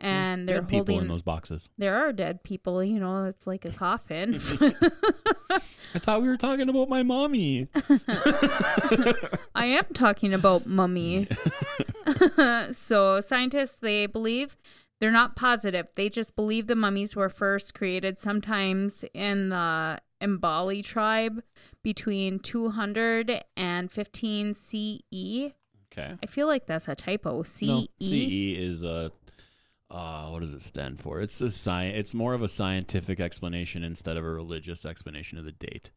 and 0.00 0.48
they're 0.48 0.58
Dead 0.60 0.68
people 0.68 0.78
holding 0.94 0.98
in 1.02 1.06
those 1.08 1.22
boxes. 1.22 1.68
there 1.78 1.94
are 1.94 2.12
dead 2.12 2.42
people, 2.42 2.82
you 2.82 2.98
know, 2.98 3.26
it's 3.26 3.46
like 3.46 3.64
a 3.64 3.70
coffin. 3.70 4.40
I 5.94 6.00
thought 6.00 6.20
we 6.22 6.26
were 6.26 6.36
talking 6.36 6.68
about 6.68 6.88
my 6.88 7.04
mommy. 7.04 7.68
I 9.54 9.66
am 9.66 9.84
talking 9.94 10.34
about 10.34 10.66
mummy. 10.66 11.28
so 12.72 13.20
scientists 13.20 13.76
they 13.76 14.06
believe 14.06 14.56
they're 15.04 15.12
not 15.12 15.36
positive. 15.36 15.92
They 15.96 16.08
just 16.08 16.34
believe 16.34 16.66
the 16.66 16.74
mummies 16.74 17.14
were 17.14 17.28
first 17.28 17.74
created 17.74 18.18
sometimes 18.18 19.04
in 19.12 19.50
the 19.50 20.00
Ibaloi 20.22 20.82
tribe 20.82 21.42
between 21.82 22.38
200 22.38 23.44
and 23.54 23.92
15 23.92 24.54
CE. 24.54 25.02
Okay. 25.92 26.14
I 26.22 26.26
feel 26.26 26.46
like 26.46 26.64
that's 26.64 26.88
a 26.88 26.94
typo. 26.94 27.42
CE. 27.42 27.62
No, 27.64 27.80
CE 28.00 28.56
is 28.58 28.82
a. 28.82 29.12
Uh, 29.90 30.28
what 30.28 30.40
does 30.40 30.54
it 30.54 30.62
stand 30.62 31.02
for? 31.02 31.20
It's 31.20 31.38
a 31.42 31.50
sci- 31.50 31.88
It's 31.88 32.14
more 32.14 32.32
of 32.32 32.40
a 32.40 32.48
scientific 32.48 33.20
explanation 33.20 33.84
instead 33.84 34.16
of 34.16 34.24
a 34.24 34.30
religious 34.30 34.86
explanation 34.86 35.36
of 35.36 35.44
the 35.44 35.52
date. 35.52 35.90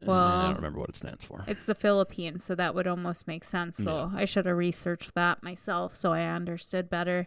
And 0.00 0.12
I 0.12 0.46
don't 0.46 0.54
remember 0.54 0.78
what 0.78 0.90
it 0.90 0.96
stands 0.96 1.24
for. 1.24 1.42
It's 1.48 1.66
the 1.66 1.74
Philippines, 1.74 2.44
so 2.44 2.54
that 2.54 2.76
would 2.76 2.86
almost 2.86 3.26
make 3.26 3.42
sense. 3.42 3.76
So 3.76 4.12
I 4.14 4.24
should 4.24 4.46
have 4.46 4.56
researched 4.56 5.16
that 5.16 5.42
myself 5.42 5.96
so 5.96 6.12
I 6.12 6.26
understood 6.26 6.88
better. 6.88 7.26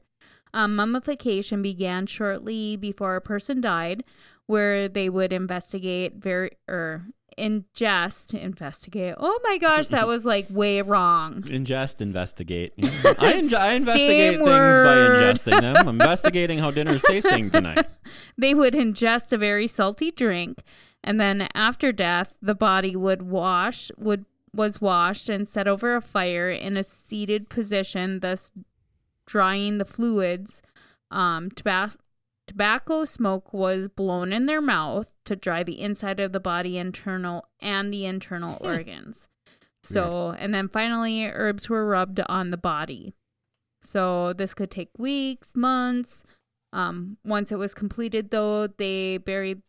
Um, 0.53 0.75
mummification 0.75 1.61
began 1.61 2.05
shortly 2.05 2.75
before 2.75 3.15
a 3.15 3.21
person 3.21 3.61
died, 3.61 4.03
where 4.47 4.89
they 4.89 5.09
would 5.09 5.31
investigate 5.31 6.15
very 6.15 6.51
or 6.67 7.05
ingest 7.37 8.37
investigate. 8.37 9.15
Oh 9.17 9.39
my 9.43 9.57
gosh, 9.57 9.87
that 9.87 10.07
was 10.07 10.25
like 10.25 10.47
way 10.49 10.81
wrong. 10.81 11.43
Ingest, 11.43 12.01
investigate. 12.01 12.73
I, 12.79 12.83
enj- 12.83 13.53
I 13.53 13.73
investigate 13.73 14.33
things 14.35 14.43
word. 14.43 14.85
by 14.85 14.95
ingesting 14.95 15.61
them. 15.61 15.75
I'm 15.87 15.87
investigating 15.87 16.59
how 16.59 16.71
dinner's 16.71 17.01
tasting 17.01 17.49
tonight. 17.49 17.85
They 18.37 18.53
would 18.53 18.73
ingest 18.73 19.31
a 19.31 19.37
very 19.37 19.67
salty 19.67 20.11
drink, 20.11 20.63
and 21.01 21.17
then 21.17 21.47
after 21.53 21.93
death, 21.93 22.35
the 22.41 22.55
body 22.55 22.93
would 22.95 23.21
wash 23.21 23.89
would 23.97 24.25
was 24.53 24.81
washed 24.81 25.29
and 25.29 25.47
set 25.47 25.65
over 25.65 25.95
a 25.95 26.01
fire 26.01 26.49
in 26.49 26.75
a 26.75 26.83
seated 26.83 27.47
position, 27.47 28.19
thus 28.19 28.51
drying 29.31 29.77
the 29.77 29.85
fluids. 29.85 30.61
Um, 31.09 31.49
tobac- 31.49 31.97
tobacco 32.47 33.05
smoke 33.05 33.53
was 33.53 33.87
blown 33.87 34.33
in 34.33 34.45
their 34.45 34.61
mouth 34.61 35.09
to 35.25 35.37
dry 35.37 35.63
the 35.63 35.79
inside 35.79 36.19
of 36.19 36.33
the 36.33 36.39
body, 36.39 36.77
internal 36.77 37.45
and 37.61 37.93
the 37.93 38.05
internal 38.05 38.57
organs. 38.59 39.29
So, 39.83 40.35
and 40.37 40.53
then 40.53 40.67
finally, 40.67 41.25
herbs 41.25 41.69
were 41.69 41.87
rubbed 41.87 42.19
on 42.27 42.51
the 42.51 42.57
body. 42.57 43.13
So 43.79 44.33
this 44.33 44.53
could 44.53 44.69
take 44.69 44.91
weeks, 44.97 45.53
months. 45.55 46.23
Um, 46.73 47.17
once 47.25 47.51
it 47.51 47.57
was 47.57 47.73
completed, 47.73 48.31
though, 48.31 48.67
they 48.67 49.17
buried 49.17 49.61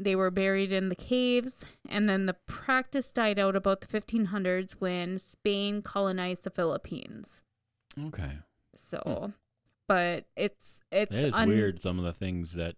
they 0.00 0.14
were 0.14 0.30
buried 0.30 0.72
in 0.72 0.90
the 0.90 0.94
caves, 0.94 1.64
and 1.88 2.08
then 2.08 2.26
the 2.26 2.36
practice 2.46 3.10
died 3.10 3.36
out 3.36 3.56
about 3.56 3.80
the 3.80 3.88
1500s 3.88 4.76
when 4.78 5.18
Spain 5.18 5.82
colonized 5.82 6.44
the 6.44 6.50
Philippines. 6.50 7.42
Okay. 8.00 8.38
So, 8.78 9.32
but 9.88 10.26
it's 10.36 10.82
it's 10.92 11.12
It 11.12 11.28
is 11.28 11.34
un- 11.34 11.48
weird 11.48 11.82
some 11.82 11.98
of 11.98 12.04
the 12.04 12.12
things 12.12 12.54
that 12.54 12.76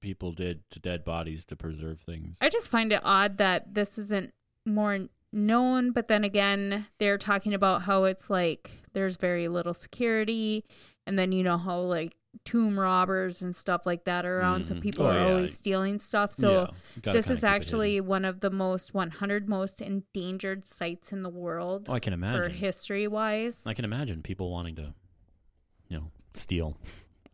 people 0.00 0.32
did 0.32 0.62
to 0.70 0.80
dead 0.80 1.04
bodies 1.04 1.44
to 1.46 1.56
preserve 1.56 2.00
things. 2.00 2.38
I 2.40 2.48
just 2.48 2.70
find 2.70 2.92
it 2.92 3.00
odd 3.04 3.38
that 3.38 3.74
this 3.74 3.98
isn't 3.98 4.32
more 4.64 5.08
known, 5.32 5.92
but 5.92 6.08
then 6.08 6.24
again, 6.24 6.86
they're 6.98 7.18
talking 7.18 7.52
about 7.54 7.82
how 7.82 8.04
it's 8.04 8.30
like 8.30 8.70
there's 8.92 9.16
very 9.16 9.48
little 9.48 9.74
security, 9.74 10.64
and 11.06 11.18
then 11.18 11.32
you 11.32 11.42
know 11.42 11.58
how 11.58 11.78
like 11.80 12.16
tomb 12.44 12.78
robbers 12.78 13.42
and 13.42 13.54
stuff 13.56 13.84
like 13.86 14.04
that 14.04 14.24
are 14.24 14.38
around, 14.38 14.64
so 14.64 14.74
Mhm. 14.74 14.80
people 14.80 15.04
Oh, 15.04 15.10
are 15.10 15.18
yeah. 15.18 15.26
always 15.26 15.56
stealing 15.58 15.98
stuff. 15.98 16.32
So 16.32 16.70
Yeah, 17.04 17.12
this 17.12 17.28
is 17.28 17.42
actually 17.42 18.00
one 18.00 18.24
of 18.24 18.38
the 18.40 18.50
most 18.50 18.94
100 18.94 19.48
most 19.48 19.82
endangered 19.82 20.64
sites 20.64 21.12
in 21.12 21.22
the 21.24 21.28
world 21.28 21.88
Oh, 21.88 21.92
I 21.94 21.98
can 22.00 22.12
imagine 22.12 22.40
for 22.40 22.44
imagine. 22.46 22.60
history 22.60 23.08
wise. 23.08 23.66
I 23.66 23.74
can 23.74 23.84
imagine 23.84 24.22
people 24.22 24.50
wanting 24.52 24.76
to, 24.76 24.94
you 25.90 25.98
know, 25.98 26.10
steal 26.32 26.78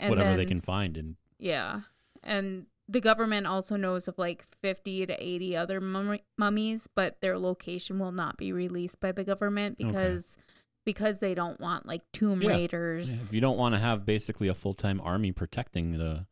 and 0.00 0.10
whatever 0.10 0.36
they 0.36 0.46
can 0.46 0.60
find 0.60 0.96
and 0.96 1.14
Yeah. 1.38 1.82
And 2.24 2.66
the 2.88 3.00
government 3.00 3.46
also 3.46 3.76
knows 3.76 4.08
of 4.08 4.18
like 4.18 4.44
50 4.62 5.06
to 5.06 5.14
80 5.24 5.56
other 5.56 5.80
mummy- 5.80 6.24
mummies, 6.38 6.88
but 6.92 7.20
their 7.20 7.38
location 7.38 7.98
will 7.98 8.12
not 8.12 8.36
be 8.36 8.52
released 8.52 9.00
by 9.00 9.12
the 9.12 9.22
government 9.24 9.76
Okay. 9.80 9.86
because 9.88 10.36
because 10.84 11.18
they 11.18 11.34
don't 11.34 11.58
want 11.60 11.84
like 11.84 12.02
tomb 12.12 12.40
Yeah. 12.42 12.50
raiders. 12.50 13.10
Yeah, 13.10 13.26
if 13.28 13.32
you 13.32 13.40
don't 13.40 13.56
want 13.58 13.74
to 13.74 13.78
have 13.80 14.06
basically 14.06 14.46
a 14.48 14.54
full 14.54 14.74
time 14.74 15.00
army 15.00 15.30
protecting 15.32 15.92
the 15.98 16.26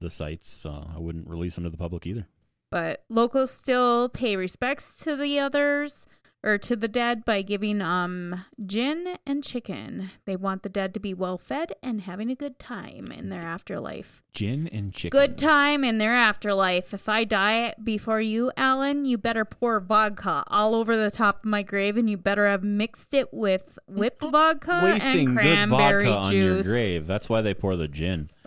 the 0.00 0.10
sites, 0.10 0.66
uh, 0.66 0.88
I 0.94 0.98
wouldn't 0.98 1.26
release 1.28 1.54
them 1.54 1.64
to 1.64 1.70
the 1.70 1.76
public 1.78 2.04
either. 2.06 2.26
But 2.70 3.04
locals 3.08 3.50
still 3.52 4.08
pay 4.10 4.36
respects 4.36 4.98
to 5.04 5.16
the 5.16 5.38
others 5.38 6.06
or 6.44 6.58
to 6.58 6.76
the 6.76 6.86
dead 6.86 7.24
by 7.24 7.42
giving 7.42 7.80
um 7.82 8.44
gin 8.64 9.16
and 9.26 9.42
chicken. 9.42 10.10
They 10.26 10.36
want 10.36 10.62
the 10.62 10.68
dead 10.68 10.94
to 10.94 11.00
be 11.00 11.12
well 11.14 11.38
fed 11.38 11.72
and 11.82 12.02
having 12.02 12.30
a 12.30 12.34
good 12.36 12.58
time 12.58 13.10
in 13.10 13.30
their 13.30 13.42
afterlife. 13.42 14.22
Gin 14.32 14.68
and 14.68 14.92
chicken. 14.92 15.18
Good 15.18 15.36
time 15.38 15.82
in 15.82 15.98
their 15.98 16.14
afterlife. 16.14 16.94
If 16.94 17.08
I 17.08 17.24
die 17.24 17.74
before 17.82 18.20
you, 18.20 18.52
Alan, 18.56 19.04
you 19.06 19.18
better 19.18 19.44
pour 19.44 19.80
vodka 19.80 20.44
all 20.48 20.74
over 20.74 20.96
the 20.96 21.10
top 21.10 21.40
of 21.40 21.44
my 21.50 21.62
grave 21.62 21.96
and 21.96 22.08
you 22.08 22.16
better 22.16 22.46
have 22.46 22.62
mixed 22.62 23.12
it 23.14 23.32
with 23.32 23.78
whipped 23.88 24.22
vodka 24.30 24.80
Wasting 24.84 25.28
and 25.28 25.36
good 25.36 25.42
cranberry 25.42 26.04
vodka 26.06 26.26
on 26.28 26.36
your 26.36 26.62
grave. 26.62 27.06
That's 27.06 27.28
why 27.28 27.40
they 27.40 27.54
pour 27.54 27.76
the 27.76 27.88
gin. 27.88 28.30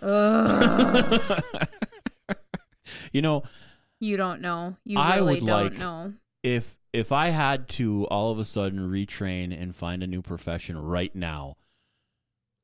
You 3.12 3.22
know, 3.22 3.42
you 4.00 4.16
don't 4.16 4.40
know. 4.40 4.76
You 4.84 4.98
I 4.98 5.16
really 5.16 5.34
would 5.40 5.46
don't 5.46 5.64
like- 5.64 5.78
know. 5.78 6.12
if 6.42 6.76
if 6.92 7.12
I 7.12 7.30
had 7.30 7.68
to 7.70 8.04
all 8.06 8.30
of 8.30 8.38
a 8.38 8.44
sudden 8.44 8.80
retrain 8.90 9.58
and 9.58 9.74
find 9.74 10.02
a 10.02 10.06
new 10.06 10.22
profession 10.22 10.76
right 10.78 11.14
now, 11.14 11.56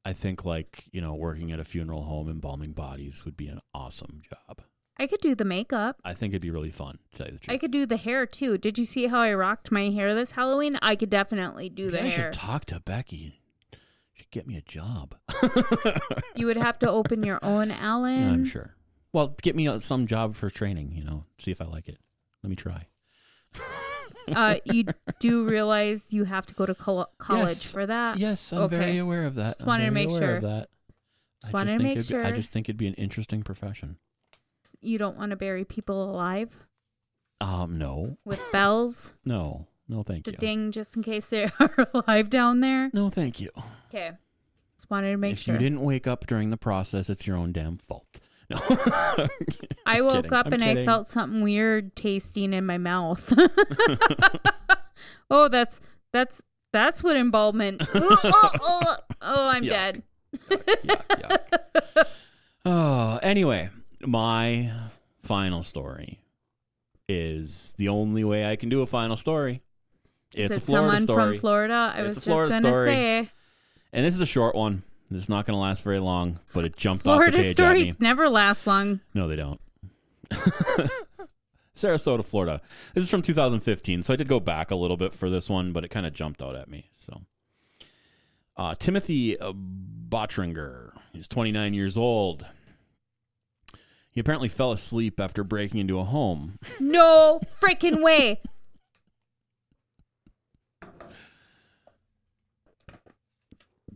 I 0.05 0.13
think 0.13 0.45
like, 0.45 0.85
you 0.93 1.01
know, 1.01 1.15
working 1.15 1.53
at 1.53 1.61
a 1.61 1.65
funeral 1.65 2.05
home 2.05 2.29
embalming 2.29 2.73
bodies 2.73 3.25
would 3.25 3.37
be 3.37 3.49
an 3.49 3.61
awesome 3.75 4.23
job. 4.29 4.63
I 4.99 5.07
could 5.07 5.21
do 5.21 5.35
the 5.35 5.45
makeup. 5.45 6.01
I 6.05 6.15
think 6.15 6.33
it'd 6.33 6.41
be 6.43 6.51
really 6.51 6.71
fun. 6.71 6.99
To 7.13 7.19
tell 7.19 7.27
you 7.27 7.33
the 7.35 7.39
truth. 7.39 7.55
I 7.55 7.59
could 7.59 7.71
do 7.71 7.85
the 7.87 7.97
hair 7.99 8.25
too. 8.25 8.57
Did 8.57 8.79
you 8.79 8.85
see 8.85 9.09
how 9.09 9.21
I 9.21 9.35
rocked 9.35 9.71
my 9.71 9.91
hair 9.91 10.15
this 10.15 10.33
Halloween? 10.33 10.79
I 10.81 10.97
could 10.97 11.11
definitely 11.11 11.69
do 11.69 11.91
the 11.91 12.01
I 12.01 12.09
hair. 12.09 12.33
should 12.33 12.41
talk 12.41 12.65
to 12.67 12.81
Becky. 12.81 13.41
She'd 14.15 14.31
get 14.31 14.47
me 14.47 14.57
a 14.57 14.63
job. 14.63 15.17
You 16.35 16.47
would 16.47 16.57
have 16.57 16.79
to 16.79 16.91
open 16.91 17.23
your 17.23 17.39
own 17.45 17.71
Allen. 17.73 18.23
Yeah, 18.23 18.31
I'm 18.31 18.47
sure. 18.47 18.75
Well, 19.13 19.37
get 19.43 19.55
me 19.55 19.69
uh, 19.69 19.81
some 19.81 20.07
job 20.07 20.35
for 20.35 20.49
training. 20.51 20.93
You 20.95 21.05
know, 21.05 21.25
see 21.39 21.51
if 21.51 21.61
I 21.61 21.65
like 21.67 21.89
it. 21.89 21.99
Let 22.43 22.51
me 22.51 22.57
try. 22.57 22.87
Uh, 24.35 24.57
you 24.65 24.85
do 25.21 25.45
realize 25.49 26.13
you 26.13 26.25
have 26.25 26.47
to 26.47 26.55
go 26.55 26.67
to 26.67 26.75
col- 26.75 27.11
college 27.19 27.59
Yes. 27.59 27.71
for 27.71 27.87
that. 27.87 28.19
Yes, 28.19 28.53
I'm 28.53 28.59
okay. 28.63 28.77
very 28.79 28.99
aware 28.99 29.25
of 29.27 29.35
that. 29.37 29.49
Just 29.51 29.63
I'm 29.63 29.67
wanted 29.69 29.85
to 29.87 29.91
make 29.93 30.09
aware 30.09 30.21
sure. 30.21 30.37
Of 30.37 30.43
that. 30.43 30.69
Just 31.43 31.55
I 31.55 31.57
wanted 31.59 31.77
to 31.79 31.83
make 31.83 31.99
it'd 31.99 32.09
be- 32.17 32.23
I 32.23 32.33
just 32.33 32.51
think 32.51 32.69
it'd 32.69 32.77
be 32.79 32.87
an 32.89 32.95
interesting 32.95 33.43
profession. 33.43 33.99
You 34.81 34.99
don't 34.99 35.17
want 35.17 35.31
to 35.31 35.37
bury 35.37 35.65
people 35.65 36.11
alive 36.11 36.67
Um, 37.41 37.79
no, 37.79 38.17
with 38.25 38.41
bells 38.53 39.15
no, 39.25 39.67
no, 39.89 40.03
thank 40.03 40.27
you. 40.27 40.33
to 40.33 40.37
you. 40.37 40.39
ding 40.39 40.71
just 40.73 40.97
in 40.97 41.03
case 41.03 41.31
they 41.31 41.45
are 41.61 41.89
alive 41.95 42.31
down 42.31 42.61
there. 42.61 42.91
No, 42.93 43.11
thank 43.11 43.41
you. 43.41 43.51
Okay. 43.89 44.13
Just 44.77 44.91
wanted 44.91 45.13
to 45.13 45.17
make 45.17 45.35
if 45.35 45.39
sure. 45.41 45.55
you 45.55 45.59
didn't 45.61 45.81
wake 45.81 46.07
up 46.07 46.27
during 46.27 46.51
the 46.51 46.57
process, 46.57 47.09
it's 47.09 47.27
your 47.27 47.37
own 47.37 47.53
damn 47.53 47.79
fault. 47.79 48.19
No. 48.49 48.59
I 49.87 50.01
woke 50.03 50.25
kidding. 50.25 50.33
up 50.35 50.47
I'm 50.47 50.53
and 50.55 50.65
I 50.65 50.85
felt 50.85 51.09
something 51.09 51.43
weird 51.43 51.97
tasting 51.97 52.53
in 52.53 52.65
my 52.67 52.79
mouth. 52.79 53.33
oh, 55.31 55.49
that's 55.49 55.81
that's 56.13 56.43
that's 56.73 57.03
what 57.03 57.17
embalmment. 57.17 57.83
Ooh, 57.95 58.09
oh, 58.11 58.51
oh, 58.61 58.97
oh, 59.23 59.49
I'm 59.49 59.65
Yuck. 59.65 59.69
dead. 59.69 60.03
Yuck, 60.49 61.07
yuck. 61.09 62.05
Oh, 62.69 63.19
anyway, 63.23 63.69
my 64.01 64.73
final 65.23 65.63
story 65.63 66.19
is 67.09 67.75
the 67.79 67.89
only 67.89 68.25
way 68.25 68.45
I 68.45 68.57
can 68.57 68.69
do 68.69 68.83
a 68.83 68.87
final 68.89 69.17
story. 69.17 69.63
Is 70.35 70.47
It's 70.51 70.57
it 70.57 70.63
a 70.63 70.67
Florida 70.67 70.89
someone 70.89 71.05
story. 71.05 71.31
from 71.33 71.39
Florida? 71.39 71.93
I 71.95 71.99
It's 72.01 72.07
was 72.09 72.17
just 72.17 72.27
Florida 72.27 72.51
gonna 72.55 72.69
story. 72.69 72.87
say 72.89 73.31
And 73.93 74.05
this 74.05 74.15
is 74.15 74.21
a 74.21 74.27
short 74.27 74.57
one. 74.57 74.83
This 75.11 75.23
is 75.23 75.29
not 75.29 75.47
going 75.47 75.55
to 75.55 75.61
last 75.61 75.83
very 75.83 76.01
long, 76.01 76.41
but 76.53 76.65
it 76.65 76.77
jumped 76.77 77.07
off 77.07 77.13
the 77.13 77.17
Florida 77.17 77.37
page 77.37 77.45
at 77.45 77.49
me. 77.49 77.53
stories 77.53 78.01
never 78.01 78.29
last 78.29 78.67
long. 78.67 79.01
No, 79.15 79.29
they 79.29 79.37
don't. 79.37 79.61
Sarasota, 81.77 82.25
Florida. 82.25 82.61
This 82.95 83.05
is 83.05 83.11
from 83.11 83.23
2015, 83.23 84.03
so 84.03 84.13
I 84.13 84.17
did 84.17 84.29
go 84.29 84.41
back 84.41 84.71
a 84.71 84.75
little 84.77 84.97
bit 84.97 85.13
for 85.15 85.31
this 85.31 85.49
one, 85.49 85.73
but 85.73 85.85
it 85.85 85.89
kind 85.89 86.07
of 86.07 86.13
jumped 86.15 86.43
out 86.43 86.57
at 86.57 86.69
me. 86.69 86.91
So, 86.95 87.21
uh, 88.57 88.75
Timothy 88.77 89.39
uh, 89.39 89.53
Bottringer, 89.53 90.93
he's 91.13 91.29
29 91.29 91.75
years 91.75 91.97
old. 91.97 92.47
He 94.11 94.21
apparently 94.21 94.49
fell 94.49 94.73
asleep 94.73 95.21
after 95.21 95.45
breaking 95.45 95.79
into 95.79 95.99
a 95.99 96.05
home. 96.05 96.59
No 96.81 97.41
freaking 97.61 98.03
way. 98.03 98.41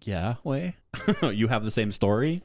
Yeah, 0.03 0.37
way. 0.45 0.77
you 1.33 1.49
have 1.49 1.65
the 1.65 1.71
same 1.71 1.93
story? 1.93 2.43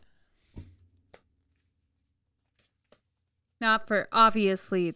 Not 3.62 3.88
for 3.88 4.08
obviously 4.12 4.94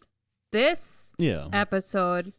this 0.51 1.13
Yeah. 1.17 1.47
episode, 1.53 2.33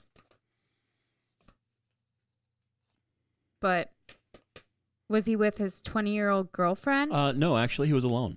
but 3.61 3.91
was 5.09 5.27
he 5.27 5.35
with 5.37 5.59
his 5.59 5.81
20 5.81 6.13
year 6.13 6.29
old 6.31 6.53
girlfriend? 6.53 7.13
Uh, 7.13 7.33
no, 7.33 7.57
actually, 7.57 7.89
he 7.89 7.95
was 7.95 8.05
alone. 8.05 8.37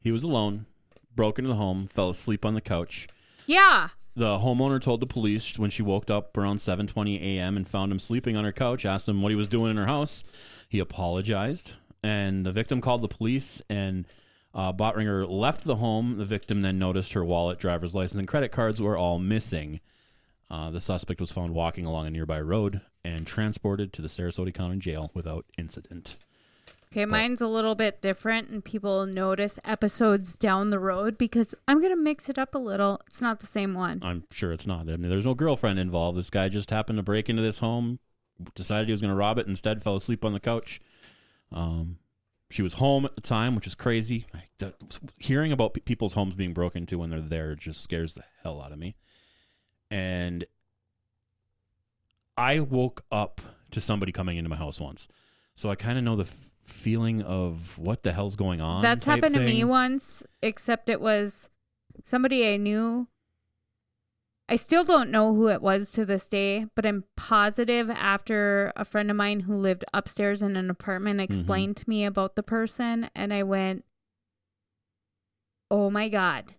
He 0.00 0.12
was 0.12 0.22
alone, 0.22 0.66
broke 1.14 1.38
into 1.38 1.48
the 1.48 1.56
home, 1.56 1.88
fell 1.88 2.10
asleep 2.10 2.44
on 2.44 2.54
the 2.54 2.60
couch. 2.60 3.08
yeah. 3.46 3.88
The 4.18 4.38
homeowner 4.38 4.80
told 4.80 5.00
the 5.00 5.06
police 5.06 5.58
when 5.58 5.68
she 5.68 5.82
woke 5.82 6.08
up 6.08 6.34
around 6.38 6.56
7:20 6.60 7.20
a.m. 7.20 7.54
and 7.54 7.68
found 7.68 7.92
him 7.92 7.98
sleeping 7.98 8.34
on 8.34 8.44
her 8.44 8.52
couch. 8.52 8.86
Asked 8.86 9.06
him 9.10 9.20
what 9.20 9.28
he 9.28 9.36
was 9.36 9.46
doing 9.46 9.70
in 9.72 9.76
her 9.76 9.84
house. 9.84 10.24
He 10.68 10.78
apologized, 10.78 11.72
and 12.02 12.44
the 12.44 12.52
victim 12.52 12.80
called 12.80 13.02
the 13.02 13.08
police. 13.08 13.62
And 13.68 14.06
uh, 14.54 14.72
Botringer 14.72 15.28
left 15.28 15.64
the 15.64 15.76
home. 15.76 16.18
The 16.18 16.24
victim 16.24 16.62
then 16.62 16.78
noticed 16.78 17.12
her 17.12 17.24
wallet, 17.24 17.58
driver's 17.58 17.94
license, 17.94 18.18
and 18.18 18.28
credit 18.28 18.52
cards 18.52 18.80
were 18.80 18.96
all 18.96 19.18
missing. 19.18 19.80
Uh, 20.50 20.70
the 20.70 20.80
suspect 20.80 21.20
was 21.20 21.32
found 21.32 21.54
walking 21.54 21.84
along 21.86 22.06
a 22.06 22.10
nearby 22.10 22.40
road 22.40 22.80
and 23.04 23.26
transported 23.26 23.92
to 23.92 24.02
the 24.02 24.08
Sarasota 24.08 24.54
County 24.54 24.78
Jail 24.78 25.10
without 25.12 25.44
incident. 25.58 26.16
Okay, 26.92 27.04
mine's 27.04 27.40
a 27.40 27.48
little 27.48 27.74
bit 27.74 28.00
different, 28.00 28.48
and 28.48 28.64
people 28.64 29.04
notice 29.06 29.58
episodes 29.64 30.34
down 30.34 30.70
the 30.70 30.78
road 30.78 31.18
because 31.18 31.54
I'm 31.68 31.78
going 31.78 31.90
to 31.90 32.00
mix 32.00 32.28
it 32.28 32.38
up 32.38 32.54
a 32.54 32.58
little. 32.58 33.02
It's 33.06 33.20
not 33.20 33.40
the 33.40 33.46
same 33.46 33.74
one. 33.74 33.98
I'm 34.02 34.24
sure 34.30 34.52
it's 34.52 34.66
not. 34.66 34.88
I 34.88 34.96
mean, 34.96 35.10
there's 35.10 35.26
no 35.26 35.34
girlfriend 35.34 35.78
involved. 35.78 36.16
This 36.16 36.30
guy 36.30 36.48
just 36.48 36.70
happened 36.70 36.98
to 36.98 37.02
break 37.02 37.28
into 37.28 37.42
this 37.42 37.58
home, 37.58 37.98
decided 38.54 38.88
he 38.88 38.92
was 38.92 39.00
going 39.00 39.10
to 39.10 39.16
rob 39.16 39.38
it, 39.38 39.46
instead 39.46 39.82
fell 39.82 39.96
asleep 39.96 40.24
on 40.24 40.32
the 40.32 40.40
couch. 40.40 40.80
Um, 41.52 41.98
she 42.50 42.62
was 42.62 42.74
home 42.74 43.04
at 43.04 43.14
the 43.14 43.20
time, 43.20 43.54
which 43.54 43.66
is 43.66 43.74
crazy. 43.74 44.26
I, 44.34 44.72
hearing 45.18 45.52
about 45.52 45.74
pe- 45.74 45.80
people's 45.80 46.12
homes 46.14 46.34
being 46.34 46.52
broken 46.52 46.82
into 46.82 46.98
when 46.98 47.10
they're 47.10 47.20
there 47.20 47.54
just 47.54 47.82
scares 47.82 48.14
the 48.14 48.24
hell 48.42 48.60
out 48.60 48.72
of 48.72 48.78
me. 48.78 48.96
And 49.90 50.44
I 52.36 52.60
woke 52.60 53.04
up 53.10 53.40
to 53.70 53.80
somebody 53.80 54.12
coming 54.12 54.36
into 54.36 54.50
my 54.50 54.56
house 54.56 54.80
once, 54.80 55.08
so 55.54 55.70
I 55.70 55.74
kind 55.74 55.98
of 55.98 56.04
know 56.04 56.16
the 56.16 56.24
f- 56.24 56.50
feeling 56.64 57.22
of 57.22 57.78
what 57.78 58.02
the 58.02 58.12
hell's 58.12 58.36
going 58.36 58.60
on. 58.60 58.82
That's 58.82 59.06
happened 59.06 59.34
to 59.34 59.40
me 59.40 59.64
once, 59.64 60.22
except 60.42 60.88
it 60.88 61.00
was 61.00 61.48
somebody 62.04 62.46
I 62.52 62.56
knew. 62.56 63.08
I 64.48 64.56
still 64.56 64.84
don't 64.84 65.10
know 65.10 65.34
who 65.34 65.48
it 65.48 65.60
was 65.60 65.90
to 65.92 66.04
this 66.04 66.28
day, 66.28 66.66
but 66.76 66.86
I'm 66.86 67.04
positive 67.16 67.90
after 67.90 68.72
a 68.76 68.84
friend 68.84 69.10
of 69.10 69.16
mine 69.16 69.40
who 69.40 69.56
lived 69.56 69.84
upstairs 69.92 70.40
in 70.40 70.56
an 70.56 70.70
apartment 70.70 71.20
Mm-hmm. 71.20 71.32
explained 71.38 71.76
to 71.78 71.88
me 71.88 72.04
about 72.04 72.36
the 72.36 72.44
person, 72.44 73.10
and 73.14 73.34
I 73.34 73.42
went, 73.42 73.84
"Oh 75.70 75.90
my 75.90 76.08
god!" 76.08 76.54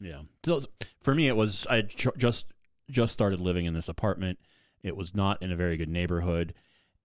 Yeah. 0.00 0.22
So 0.44 0.60
for 1.02 1.14
me, 1.14 1.28
it 1.28 1.36
was 1.36 1.66
I 1.68 1.82
just 1.82 2.46
just 2.90 3.12
started 3.12 3.40
living 3.40 3.66
in 3.66 3.74
this 3.74 3.88
apartment. 3.88 4.38
It 4.82 4.96
was 4.96 5.14
not 5.14 5.42
in 5.42 5.52
a 5.52 5.56
very 5.56 5.76
good 5.76 5.88
neighborhood, 5.90 6.54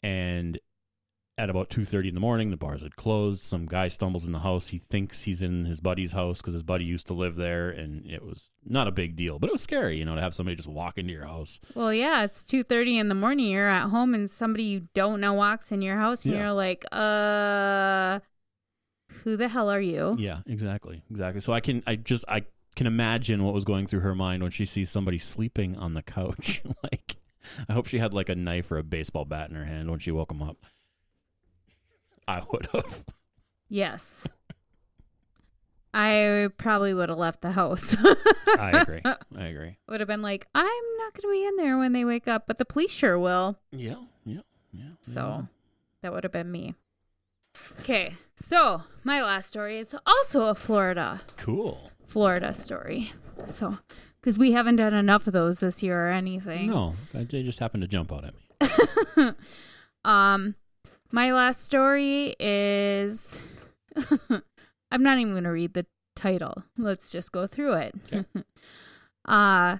and 0.01 0.57
at 1.39 1.49
about 1.51 1.69
two 1.69 1.85
thirty 1.85 2.07
in 2.09 2.15
the 2.15 2.19
morning, 2.21 2.49
the 2.49 2.57
bars 2.57 2.81
had 2.81 2.95
closed. 2.95 3.41
Some 3.43 3.65
guy 3.67 3.87
stumbles 3.89 4.25
in 4.25 4.31
the 4.31 4.39
house. 4.39 4.67
He 4.69 4.79
thinks 4.79 5.23
he's 5.23 5.41
in 5.41 5.65
his 5.65 5.79
buddy's 5.79 6.11
house 6.11 6.39
because 6.39 6.53
his 6.55 6.63
buddy 6.63 6.83
used 6.85 7.05
to 7.07 7.13
live 7.13 7.35
there, 7.35 7.69
and 7.69 8.05
it 8.05 8.23
was 8.25 8.49
not 8.65 8.87
a 8.87 8.91
big 8.91 9.15
deal, 9.15 9.37
but 9.37 9.47
it 9.49 9.53
was 9.53 9.61
scary, 9.61 9.97
you 9.99 10.05
know, 10.05 10.15
to 10.15 10.21
have 10.21 10.33
somebody 10.33 10.55
just 10.55 10.67
walk 10.67 10.97
into 10.97 11.13
your 11.13 11.25
house. 11.27 11.59
Well, 11.75 11.93
yeah, 11.93 12.23
it's 12.23 12.43
two 12.43 12.63
thirty 12.63 12.97
in 12.97 13.07
the 13.09 13.15
morning. 13.15 13.47
You're 13.47 13.69
at 13.69 13.89
home, 13.89 14.13
and 14.15 14.29
somebody 14.29 14.63
you 14.63 14.87
don't 14.95 15.21
know 15.21 15.33
walks 15.33 15.71
in 15.71 15.81
your 15.83 15.97
house, 15.97 16.25
and 16.25 16.33
Yeah. 16.33 16.39
you're 16.41 16.53
like, 16.53 16.85
"Uh, 16.91 18.19
who 19.23 19.37
the 19.37 19.47
hell 19.47 19.69
are 19.69 19.81
you?" 19.81 20.15
Yeah, 20.17 20.39
exactly, 20.47 21.03
exactly. 21.11 21.41
So 21.41 21.53
I 21.53 21.59
can, 21.59 21.83
I 21.85 21.97
just, 21.97 22.25
I 22.27 22.43
can 22.75 22.87
imagine 22.87 23.43
what 23.43 23.53
was 23.53 23.63
going 23.63 23.85
through 23.87 24.01
her 24.01 24.15
mind 24.15 24.41
when 24.41 24.51
she 24.51 24.65
sees 24.65 24.89
somebody 24.89 25.17
sleeping 25.19 25.75
on 25.75 25.93
the 25.93 26.01
couch. 26.03 26.61
like, 26.83 27.17
I 27.69 27.73
hope 27.73 27.87
she 27.87 27.99
had 27.99 28.13
like 28.13 28.29
a 28.29 28.35
knife 28.35 28.71
or 28.71 28.77
a 28.77 28.83
baseball 28.83 29.25
bat 29.25 29.49
in 29.49 29.55
her 29.55 29.65
hand 29.65 29.89
when 29.91 29.99
she 29.99 30.11
woke 30.11 30.31
him 30.31 30.41
up. 30.41 30.57
I 32.27 32.43
would 32.51 32.67
have. 32.73 33.05
Yes. 33.69 34.27
I 35.93 36.49
probably 36.57 36.93
would 36.93 37.09
have 37.09 37.17
left 37.17 37.41
the 37.41 37.51
house. 37.51 37.95
I 38.59 38.81
agree. 38.81 39.01
I 39.05 39.45
agree. 39.45 39.77
would 39.89 39.99
have 39.99 40.07
been 40.07 40.21
like, 40.21 40.47
I'm 40.53 40.83
not 40.99 41.13
going 41.13 41.23
to 41.23 41.31
be 41.31 41.45
in 41.45 41.55
there 41.55 41.77
when 41.77 41.93
they 41.93 42.05
wake 42.05 42.27
up, 42.27 42.45
but 42.47 42.57
the 42.57 42.65
police 42.65 42.91
sure 42.91 43.17
will. 43.17 43.57
Yeah, 43.71 43.95
yeah, 44.25 44.41
yeah. 44.71 44.89
So 45.01 45.47
that 46.01 46.13
would 46.13 46.23
have 46.23 46.31
been 46.31 46.51
me. 46.51 46.75
Okay, 47.79 48.15
so 48.35 48.83
my 49.03 49.23
last 49.23 49.49
story 49.49 49.79
is 49.79 49.95
also 50.05 50.49
a 50.49 50.55
Florida, 50.55 51.21
cool. 51.37 51.89
Florida 52.05 52.53
story. 52.53 53.11
So, 53.45 53.79
because 54.21 54.37
we 54.37 54.51
haven't 54.51 54.75
done 54.75 54.93
enough 54.93 55.25
of 55.25 55.33
those 55.33 55.59
this 55.59 55.81
year 55.81 56.07
or 56.07 56.11
anything. 56.11 56.69
No, 56.69 56.95
they 57.13 57.41
just 57.41 57.59
happened 57.59 57.81
to 57.81 57.87
jump 57.87 58.11
out 58.11 58.25
at 58.25 58.33
me. 58.35 59.31
Um, 60.05 60.55
my 61.11 61.31
last 61.31 61.63
story 61.63 62.35
is 62.39 63.39
I'm 64.91 65.03
not 65.03 65.17
even 65.19 65.33
going 65.33 65.43
to 65.43 65.51
read 65.51 65.73
the 65.73 65.85
title. 66.15 66.63
Let's 66.77 67.11
just 67.11 67.31
go 67.31 67.47
through 67.47 67.73
it. 67.73 67.95
Okay. 68.11 68.25
uh, 69.25 69.77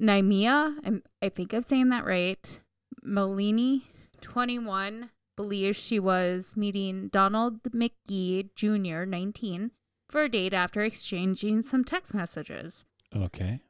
Naimia, 0.00 0.76
I'm, 0.84 1.02
I 1.22 1.28
think 1.28 1.52
I'm 1.52 1.62
saying 1.62 1.90
that 1.90 2.04
right. 2.04 2.60
Malini, 3.06 3.82
21, 4.20 5.10
believes 5.36 5.78
she 5.78 5.98
was 5.98 6.56
meeting 6.56 7.08
Donald 7.08 7.62
McGee 7.64 8.50
Jr., 8.54 9.04
19, 9.04 9.70
for 10.08 10.24
a 10.24 10.28
date 10.28 10.52
after 10.52 10.82
exchanging 10.82 11.62
some 11.62 11.84
text 11.84 12.14
messages. 12.14 12.84
Okay. 13.14 13.60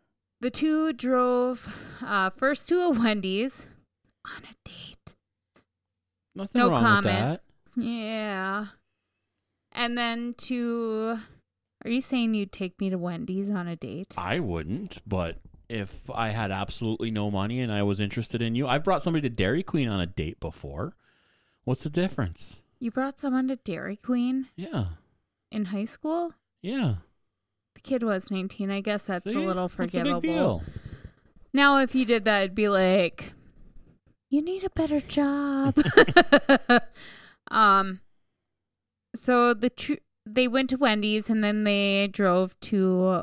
The 0.40 0.50
two 0.50 0.92
drove 0.92 1.98
uh, 2.04 2.30
first 2.30 2.68
to 2.68 2.80
a 2.80 2.90
Wendy's 2.90 3.66
on 4.24 4.42
a 4.44 4.68
date. 4.68 4.99
Nothing 6.34 6.58
No 6.60 6.70
wrong 6.70 6.80
comment. 6.82 7.04
with 7.06 7.14
that. 7.14 7.82
Yeah. 7.82 8.66
And 9.72 9.96
then 9.96 10.34
to 10.38 11.18
Are 11.84 11.90
you 11.90 12.00
saying 12.00 12.34
you'd 12.34 12.52
take 12.52 12.78
me 12.80 12.90
to 12.90 12.98
Wendy's 12.98 13.48
on 13.48 13.66
a 13.66 13.76
date? 13.76 14.14
I 14.18 14.38
wouldn't, 14.40 15.00
but 15.06 15.36
if 15.68 16.10
I 16.12 16.30
had 16.30 16.50
absolutely 16.50 17.10
no 17.10 17.30
money 17.30 17.60
and 17.60 17.72
I 17.72 17.82
was 17.84 18.00
interested 18.00 18.42
in 18.42 18.54
you, 18.54 18.66
I've 18.66 18.84
brought 18.84 19.02
somebody 19.02 19.28
to 19.28 19.34
Dairy 19.34 19.62
Queen 19.62 19.88
on 19.88 20.00
a 20.00 20.06
date 20.06 20.40
before. 20.40 20.94
What's 21.64 21.82
the 21.84 21.90
difference? 21.90 22.60
You 22.80 22.90
brought 22.90 23.18
someone 23.18 23.48
to 23.48 23.56
Dairy 23.56 23.96
Queen 23.96 24.48
Yeah. 24.56 24.86
in 25.52 25.66
high 25.66 25.84
school? 25.84 26.34
Yeah. 26.60 26.96
The 27.74 27.80
kid 27.80 28.02
was 28.02 28.30
19. 28.30 28.70
I 28.70 28.80
guess 28.80 29.06
that's 29.06 29.30
See? 29.30 29.36
a 29.36 29.40
little 29.40 29.68
forgivable. 29.68 30.20
big 30.20 30.30
deal? 30.32 30.62
Now, 31.52 31.78
if 31.78 31.94
you 31.94 32.04
did 32.04 32.24
that, 32.26 32.40
it'd 32.44 32.54
be 32.54 32.68
like, 32.68 33.32
you 34.30 34.40
need 34.42 34.64
a 34.64 34.70
better 34.70 35.00
job. 35.00 35.76
um, 37.50 38.00
so 39.14 39.54
the 39.54 39.70
tr- 39.70 39.94
they 40.26 40.46
went 40.48 40.70
to 40.70 40.76
Wendy's 40.76 41.28
and 41.28 41.42
then 41.42 41.64
they 41.64 42.08
drove 42.12 42.58
to 42.60 43.22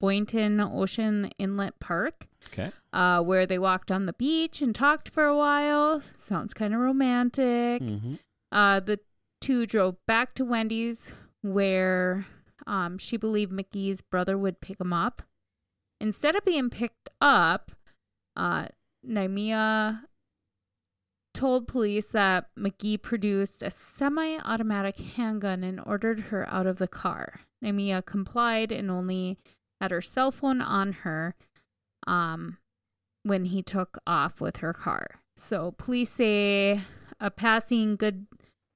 Boynton 0.00 0.60
Ocean 0.60 1.30
Inlet 1.38 1.78
Park, 1.78 2.26
Okay. 2.52 2.72
uh, 2.92 3.20
where 3.22 3.44
they 3.44 3.58
walked 3.58 3.90
on 3.90 4.06
the 4.06 4.14
beach 4.14 4.62
and 4.62 4.74
talked 4.74 5.08
for 5.10 5.24
a 5.26 5.36
while. 5.36 6.02
Sounds 6.18 6.54
kind 6.54 6.72
of 6.72 6.80
romantic. 6.80 7.82
Mm-hmm. 7.82 8.14
Uh, 8.50 8.80
the 8.80 8.98
two 9.42 9.66
drove 9.66 9.96
back 10.06 10.34
to 10.36 10.44
Wendy's, 10.44 11.12
where 11.42 12.26
um, 12.66 12.96
she 12.96 13.16
believed 13.18 13.52
Mickey's 13.52 14.00
brother 14.00 14.38
would 14.38 14.60
pick 14.60 14.80
him 14.80 14.92
up. 14.92 15.22
Instead 16.00 16.34
of 16.34 16.44
being 16.46 16.70
picked 16.70 17.10
up, 17.20 17.72
uh, 18.36 18.68
Naimia 19.06 20.00
told 21.32 21.68
police 21.68 22.08
that 22.08 22.46
McGee 22.58 23.00
produced 23.00 23.62
a 23.62 23.70
semi 23.70 24.38
automatic 24.44 24.98
handgun 24.98 25.62
and 25.64 25.80
ordered 25.84 26.20
her 26.20 26.48
out 26.48 26.66
of 26.66 26.78
the 26.78 26.88
car. 26.88 27.40
Naimia 27.64 28.04
complied 28.04 28.72
and 28.72 28.90
only 28.90 29.38
had 29.80 29.90
her 29.90 30.00
cell 30.00 30.30
phone 30.32 30.60
on 30.60 30.92
her 30.92 31.34
um, 32.06 32.58
when 33.22 33.44
he 33.46 33.62
took 33.62 33.98
off 34.06 34.40
with 34.40 34.58
her 34.58 34.72
car. 34.72 35.06
So 35.36 35.72
police 35.72 36.10
say 36.10 36.80
a 37.20 37.30
passing 37.30 37.96
good 37.96 38.26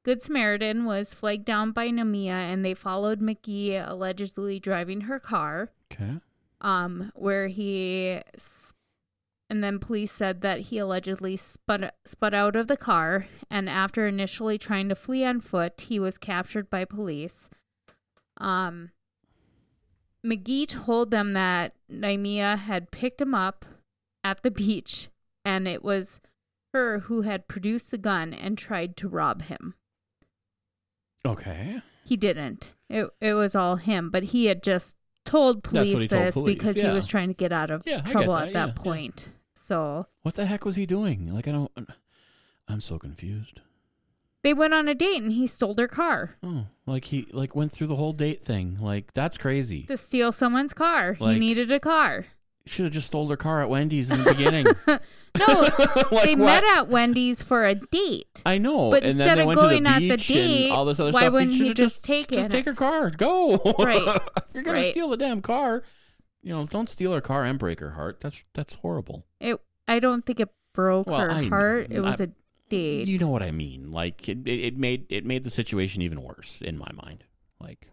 Good 0.05 0.21
Samaritan 0.21 0.85
was 0.85 1.15
flagged 1.15 1.47
down 1.47 1.73
by 1.73 1.89
Naimia 1.89 2.29
and 2.29 2.63
they 2.63 2.75
followed 2.75 3.21
McGee 3.21 3.83
allegedly 3.91 4.61
driving 4.61 5.03
her 5.03 5.19
car 5.19 5.71
Okay. 5.91 6.21
um, 6.61 7.11
where 7.15 7.47
he, 7.49 8.21
s- 8.35 8.74
and 9.55 9.63
then 9.63 9.79
police 9.79 10.11
said 10.11 10.41
that 10.41 10.59
he 10.59 10.79
allegedly 10.79 11.37
spun 11.37 11.89
spun 12.05 12.35
out 12.35 12.57
of 12.57 12.67
the 12.67 12.77
car, 12.77 13.27
and 13.49 13.71
after 13.71 14.05
initially 14.05 14.59
trying 14.59 14.89
to 14.89 14.97
flee 14.97 15.25
on 15.25 15.41
foot, 15.41 15.83
he 15.83 16.01
was 16.01 16.19
captured 16.19 16.69
by 16.69 16.85
police. 16.85 17.49
Um, 18.39 18.91
McGee 20.27 20.67
told 20.67 21.13
them 21.13 21.35
that 21.35 21.75
Naimia 21.89 22.59
had 22.59 22.91
picked 22.91 23.21
him 23.21 23.33
up 23.33 23.65
at 24.25 24.43
the 24.43 24.51
beach, 24.51 25.09
and 25.45 25.69
it 25.69 25.85
was 25.85 26.19
her 26.73 26.99
who 26.99 27.23
had 27.23 27.47
produced 27.47 27.93
the 27.93 27.99
gun 27.99 28.35
and 28.35 28.59
tried 28.59 28.97
to 28.97 29.09
rob 29.09 29.43
him. 29.43 29.75
Okay. 31.25 31.81
He 32.05 32.17
didn't. 32.17 32.75
It 32.91 33.09
it 33.21 33.35
was 33.35 33.55
all 33.55 33.77
him, 33.77 34.11
but 34.11 34.25
he 34.25 34.47
had 34.47 34.65
just 34.65 34.97
told 35.25 35.63
police 35.63 35.93
told 35.93 36.11
this 36.11 36.35
police, 36.35 36.57
because 36.57 36.77
yeah. 36.77 36.89
he 36.89 36.91
was 36.91 37.07
trying 37.07 37.29
to 37.29 37.35
get 37.35 37.53
out 37.53 37.71
of 37.71 37.85
Yeah, 37.87 38.01
trouble 38.01 38.35
that, 38.35 38.49
at 38.49 38.53
that 38.55 38.69
yeah. 38.71 38.83
point. 38.83 39.29
So 39.65 40.07
What 40.23 40.35
the 40.35 40.45
heck 40.45 40.65
was 40.67 40.77
he 40.77 40.85
doing? 40.85 41.33
Like 41.33 41.49
I 41.49 41.53
don't. 41.53 41.71
I'm 42.69 42.81
so 42.83 42.99
confused. 42.99 43.61
they 44.43 44.53
went 44.53 44.75
on 44.75 44.89
a 44.89 44.95
date 44.95 45.23
and 45.23 45.33
he 45.33 45.47
stole 45.47 45.73
their 45.75 45.89
car 45.89 46.37
Oh, 46.43 46.67
like 46.87 47.07
he 47.07 47.27
like 47.33 47.55
went 47.57 47.73
through 47.73 47.87
the 47.87 47.97
whole 47.97 48.13
date 48.13 48.45
thing. 48.45 48.77
Like 48.81 49.15
that's 49.15 49.39
crazy. 49.39 49.85
to 49.85 49.97
steal 49.97 50.33
someone's 50.33 50.75
car. 50.75 51.17
Like- 51.19 51.35
he 51.35 51.41
needed 51.41 51.73
a 51.73 51.81
car. 51.81 52.27
Should 52.67 52.85
have 52.87 52.95
just 52.95 53.09
stole 53.09 53.27
their 53.29 53.37
car 53.37 53.61
at 53.63 53.69
Wendy's 53.69 54.11
in 54.11 54.23
the 54.23 54.31
beginning. 54.33 54.67
No, 55.37 55.47
Like 56.13 56.25
they 56.27 56.37
what? 56.37 56.63
met 56.63 56.65
at 56.77 56.89
Wendy's 56.89 57.43
for 57.43 57.65
a 57.67 57.75
date. 57.75 58.41
I 58.47 58.57
know. 58.59 58.91
But 58.91 59.03
and 59.03 59.11
instead 59.11 59.27
then 59.27 59.37
they 59.39 59.43
of 59.43 59.47
went 59.49 59.59
going 59.59 59.83
to 59.85 59.91
the 59.91 59.95
at 59.97 60.01
the 60.01 60.09
beach 60.17 60.29
date, 60.29 60.65
and 60.69 60.73
all 60.73 60.85
this 60.85 61.01
other 61.01 61.11
why 61.11 61.23
stuff. 61.23 61.33
wouldn't 61.33 61.51
he 61.53 61.59
should've 61.59 61.75
just 61.75 62.05
take 62.05 62.31
it? 62.31 62.37
Just 62.37 62.47
it? 62.47 62.51
take 62.53 62.65
her 62.67 62.73
car. 62.75 63.11
Go. 63.11 63.57
Right. 63.81 64.01
if 64.37 64.45
you're 64.55 64.63
gonna 64.63 64.79
Right. 64.79 64.91
steal 64.93 65.09
the 65.09 65.17
damn 65.17 65.43
car, 65.43 65.83
you 66.45 66.51
know, 66.53 66.67
don't 66.67 66.89
steal 66.89 67.13
her 67.13 67.21
car 67.21 67.43
and 67.45 67.59
break 67.59 67.81
her 67.81 67.93
heart. 67.93 68.21
That's 68.21 68.43
that's 68.53 68.75
horrible. 68.75 69.27
It. 69.41 69.59
I 69.89 69.99
don't 69.99 70.25
think 70.25 70.39
it 70.41 70.49
broke 70.73 71.07
Well, 71.09 71.19
her 71.21 71.31
I 71.31 71.41
know. 71.43 71.49
heart. 71.49 71.89
It 71.91 72.01
was 72.01 72.21
I- 72.21 72.25
a 72.25 72.29
date. 72.69 73.09
You 73.09 73.19
know 73.19 73.29
what 73.29 73.43
I 73.43 73.51
mean? 73.51 73.91
Like 73.91 74.29
it, 74.29 74.47
it, 74.47 74.77
made 74.79 75.07
it 75.09 75.25
made 75.27 75.45
the 75.45 75.51
situation 75.51 76.03
even 76.03 76.23
worse 76.23 76.61
in 76.63 76.79
my 76.79 76.91
mind. 76.95 77.25
Like 77.61 77.91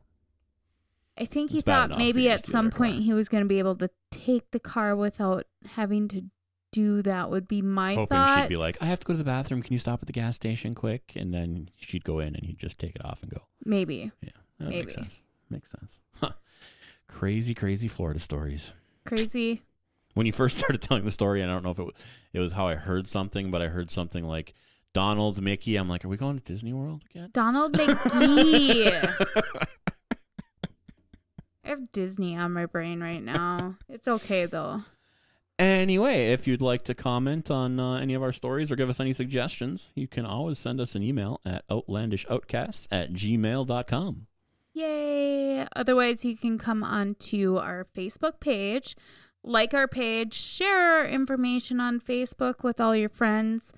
I 1.17 1.25
think 1.25 1.51
he 1.51 1.61
thought 1.61 1.89
maybe 1.97 2.11
for 2.13 2.19
you 2.19 2.27
to 2.29 2.33
at 2.35 2.45
some 2.45 2.69
point 2.71 2.95
car. 2.95 3.01
he 3.03 3.13
was 3.13 3.29
going 3.29 3.43
to 3.43 3.47
be 3.47 3.59
able 3.59 3.75
to 3.75 3.89
take 4.11 4.49
the 4.51 4.59
car 4.59 4.95
without 4.95 5.45
having 5.75 6.07
to 6.09 6.23
do 6.71 7.01
that. 7.03 7.29
Would 7.29 7.47
be 7.47 7.61
my 7.61 7.95
hoping 7.95 8.17
thought. 8.17 8.43
she'd 8.43 8.49
be 8.49 8.57
like, 8.57 8.77
I 8.81 8.85
have 8.85 8.99
to 9.01 9.05
go 9.05 9.13
to 9.13 9.17
the 9.17 9.23
bathroom. 9.25 9.61
Can 9.61 9.73
you 9.73 9.79
stop 9.79 10.01
at 10.01 10.07
the 10.07 10.13
gas 10.13 10.35
station 10.37 10.73
quick? 10.73 11.11
And 11.15 11.33
then 11.33 11.69
she'd 11.75 12.03
go 12.05 12.19
in 12.19 12.35
and 12.35 12.45
he'd 12.45 12.57
just 12.57 12.79
take 12.79 12.95
it 12.95 13.03
off 13.05 13.19
and 13.21 13.29
go. 13.31 13.41
maybe 13.65 14.11
Yeah, 14.21 14.29
that 14.59 14.69
makes 14.69 14.95
sense. 14.95 15.19
Makes 15.49 15.71
sense. 15.71 15.99
Huh. 16.21 16.31
Crazy, 17.11 17.53
crazy 17.53 17.87
Florida 17.87 18.19
stories. 18.19 18.73
crazy. 19.05 19.61
when 20.15 20.25
you 20.25 20.31
first 20.31 20.57
started 20.59 20.81
telling 20.81 21.05
the 21.05 21.11
story, 21.11 21.43
I 21.43 21.47
don't 21.47 21.63
know 21.63 21.71
if 21.71 21.79
it 21.79 21.83
was, 21.83 21.95
it 22.33 22.39
was 22.39 22.53
how 22.53 22.67
I 22.67 22.75
heard 22.75 23.07
something, 23.07 23.51
but 23.51 23.61
I 23.61 23.67
heard 23.67 23.91
something 23.91 24.23
like 24.25 24.53
Donald, 24.93 25.41
Mickey. 25.41 25.75
I'm 25.77 25.87
like, 25.87 26.03
are 26.03 26.09
we 26.09 26.17
going 26.17 26.37
to 26.39 26.43
Disney 26.43 26.73
World 26.73 27.03
again? 27.09 27.29
Donald 27.33 27.71
Mickey. 27.77 28.87
I 31.63 31.67
have 31.69 31.91
Disney 31.91 32.35
on 32.35 32.51
my 32.53 32.65
brain 32.65 33.01
right 33.01 33.23
now. 33.23 33.75
It's 33.87 34.07
okay 34.07 34.45
though. 34.47 34.83
Anyway, 35.59 36.31
if 36.33 36.47
you'd 36.47 36.61
like 36.61 36.83
to 36.85 36.95
comment 36.95 37.51
on 37.51 37.79
uh, 37.79 37.93
any 37.97 38.15
of 38.15 38.23
our 38.23 38.33
stories 38.33 38.71
or 38.71 38.75
give 38.75 38.89
us 38.89 38.99
any 38.99 39.13
suggestions, 39.13 39.91
you 39.93 40.07
can 40.07 40.25
always 40.25 40.57
send 40.57 40.81
us 40.81 40.95
an 40.95 41.03
email 41.03 41.39
at 41.45 41.67
outlandishoutcasts 41.67 42.87
at 42.91 43.13
gmail.com. 43.13 44.25
Yay! 44.73 45.65
Otherwise, 45.75 46.23
you 46.25 46.37
can 46.37 46.57
come 46.57 46.83
on 46.83 47.15
to 47.15 47.57
our 47.57 47.85
Facebook 47.95 48.39
page, 48.39 48.95
like 49.43 49.73
our 49.73 49.87
page, 49.87 50.33
share 50.33 50.99
our 50.99 51.05
information 51.05 51.79
on 51.79 51.99
Facebook 51.99 52.63
with 52.63 52.79
all 52.79 52.95
your 52.95 53.09
friends 53.09 53.73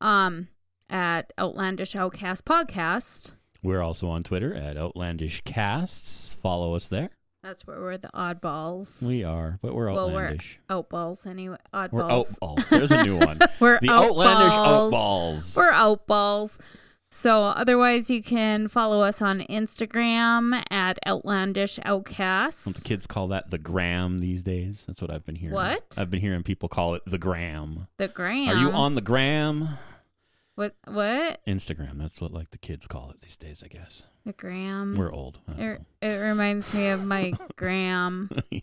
um, 0.00 0.48
at 0.90 1.32
Outlandish 1.38 1.96
Outcast 1.96 2.44
Podcast. 2.44 3.32
We're 3.62 3.80
also 3.80 4.08
on 4.08 4.22
Twitter 4.22 4.54
at 4.54 4.76
Outlandish 4.76 5.40
Casts. 5.44 6.34
Follow 6.42 6.74
us 6.74 6.88
there. 6.88 7.10
That's 7.42 7.66
where 7.66 7.78
we're 7.80 7.98
the 7.98 8.08
oddballs. 8.14 9.02
We 9.02 9.22
are, 9.24 9.58
but 9.62 9.74
we're 9.74 9.92
Well, 9.92 10.10
we're 10.10 10.22
outlandish. 10.24 10.58
outballs 10.70 11.26
anyway. 11.26 11.56
Oddballs. 11.74 11.92
We're 11.92 12.02
outballs. 12.08 12.68
There's 12.70 12.90
a 12.90 13.02
new 13.04 13.18
one. 13.18 13.38
We're 13.60 13.78
The 13.80 13.88
outballs. 13.88 14.08
outlandish 14.08 14.52
outballs. 14.52 15.56
We're 15.56 15.70
outballs. 15.72 16.58
So 17.16 17.44
otherwise, 17.44 18.10
you 18.10 18.22
can 18.22 18.66
follow 18.66 19.00
us 19.00 19.22
on 19.22 19.40
Instagram 19.42 20.62
at 20.68 20.98
Outlandish 21.06 21.78
Outcast. 21.84 22.64
Don't 22.64 22.76
the 22.76 22.88
kids 22.88 23.06
call 23.06 23.28
that 23.28 23.50
the 23.50 23.56
gram 23.56 24.18
these 24.18 24.42
days? 24.42 24.82
That's 24.86 25.00
what 25.00 25.12
I've 25.12 25.24
been 25.24 25.36
hearing. 25.36 25.54
What? 25.54 25.94
I've 25.96 26.10
been 26.10 26.20
hearing 26.20 26.42
people 26.42 26.68
call 26.68 26.96
it 26.96 27.02
the 27.06 27.16
gram. 27.16 27.86
The 27.98 28.08
gram. 28.08 28.48
Are 28.48 28.60
you 28.60 28.68
on 28.70 28.96
the 28.96 29.00
gram? 29.00 29.78
What? 30.56 30.74
What? 30.86 31.40
Instagram. 31.46 31.98
That's 31.98 32.20
what 32.20 32.32
like 32.32 32.50
the 32.50 32.58
kids 32.58 32.88
call 32.88 33.10
it 33.10 33.22
these 33.22 33.36
days, 33.36 33.62
I 33.64 33.68
guess. 33.68 34.02
The 34.26 34.32
gram. 34.32 34.96
We're 34.96 35.12
old. 35.12 35.38
It, 35.56 35.80
it 36.02 36.16
reminds 36.16 36.74
me 36.74 36.88
of 36.88 37.04
my 37.04 37.32
gram, 37.56 38.28
yeah. 38.50 38.60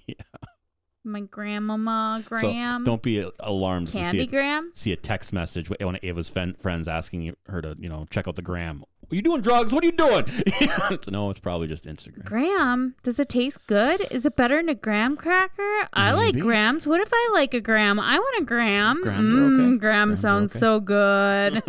My 1.03 1.21
grandmama 1.21 2.23
Graham. 2.25 2.81
So 2.81 2.85
don't 2.85 3.01
be 3.01 3.27
alarmed 3.39 3.89
if 3.89 3.95
you 3.95 3.99
see 4.01 4.05
Candy 4.05 4.23
a, 4.23 4.27
gram. 4.27 4.71
see 4.75 4.91
a 4.91 4.95
text 4.95 5.33
message 5.33 5.69
with 5.69 5.81
one 5.81 5.95
of 5.95 6.03
Ava's 6.03 6.29
fen- 6.29 6.55
friends 6.59 6.87
asking 6.87 7.35
her 7.47 7.61
to, 7.61 7.75
you 7.79 7.89
know, 7.89 8.05
check 8.09 8.27
out 8.27 8.35
the 8.35 8.41
gram. 8.41 8.83
Are 9.11 9.15
you 9.15 9.21
doing 9.21 9.41
drugs? 9.41 9.73
What 9.73 9.83
are 9.83 9.87
you 9.87 9.91
doing? 9.91 10.25
no, 11.09 11.29
it's 11.31 11.39
probably 11.39 11.67
just 11.67 11.85
Instagram. 11.85 12.23
Graham. 12.23 12.95
Does 13.03 13.19
it 13.19 13.27
taste 13.27 13.65
good? 13.67 14.07
Is 14.09 14.25
it 14.25 14.37
better 14.37 14.55
than 14.55 14.69
a 14.69 14.75
graham 14.75 15.17
cracker? 15.17 15.87
I 15.91 16.13
like 16.13 16.35
Maybe. 16.35 16.41
grams. 16.41 16.87
What 16.87 17.01
if 17.01 17.09
I 17.11 17.29
like 17.33 17.53
a 17.53 17.59
gram? 17.59 17.99
I 17.99 18.17
want 18.17 18.41
a 18.41 18.45
gram. 18.45 19.01
Grams 19.01 19.33
are 19.33 19.43
okay. 19.45 19.63
Mm, 19.75 19.79
Grams 19.81 20.19
are 20.19 20.21
sounds 20.21 20.51
okay. 20.55 20.59
so 20.59 20.79
good. 20.79 21.61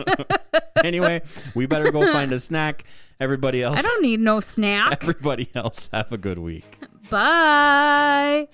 anyway, 0.84 1.22
we 1.56 1.66
better 1.66 1.90
go 1.90 2.06
find 2.12 2.32
a 2.32 2.38
snack. 2.38 2.84
Everybody 3.18 3.62
else, 3.62 3.78
I 3.78 3.82
don't 3.82 4.02
need 4.02 4.20
no 4.20 4.38
snack. 4.40 5.02
everybody 5.02 5.48
else, 5.54 5.88
have 5.92 6.12
a 6.12 6.18
good 6.18 6.38
week. 6.38 6.78
Bye. 7.10 8.48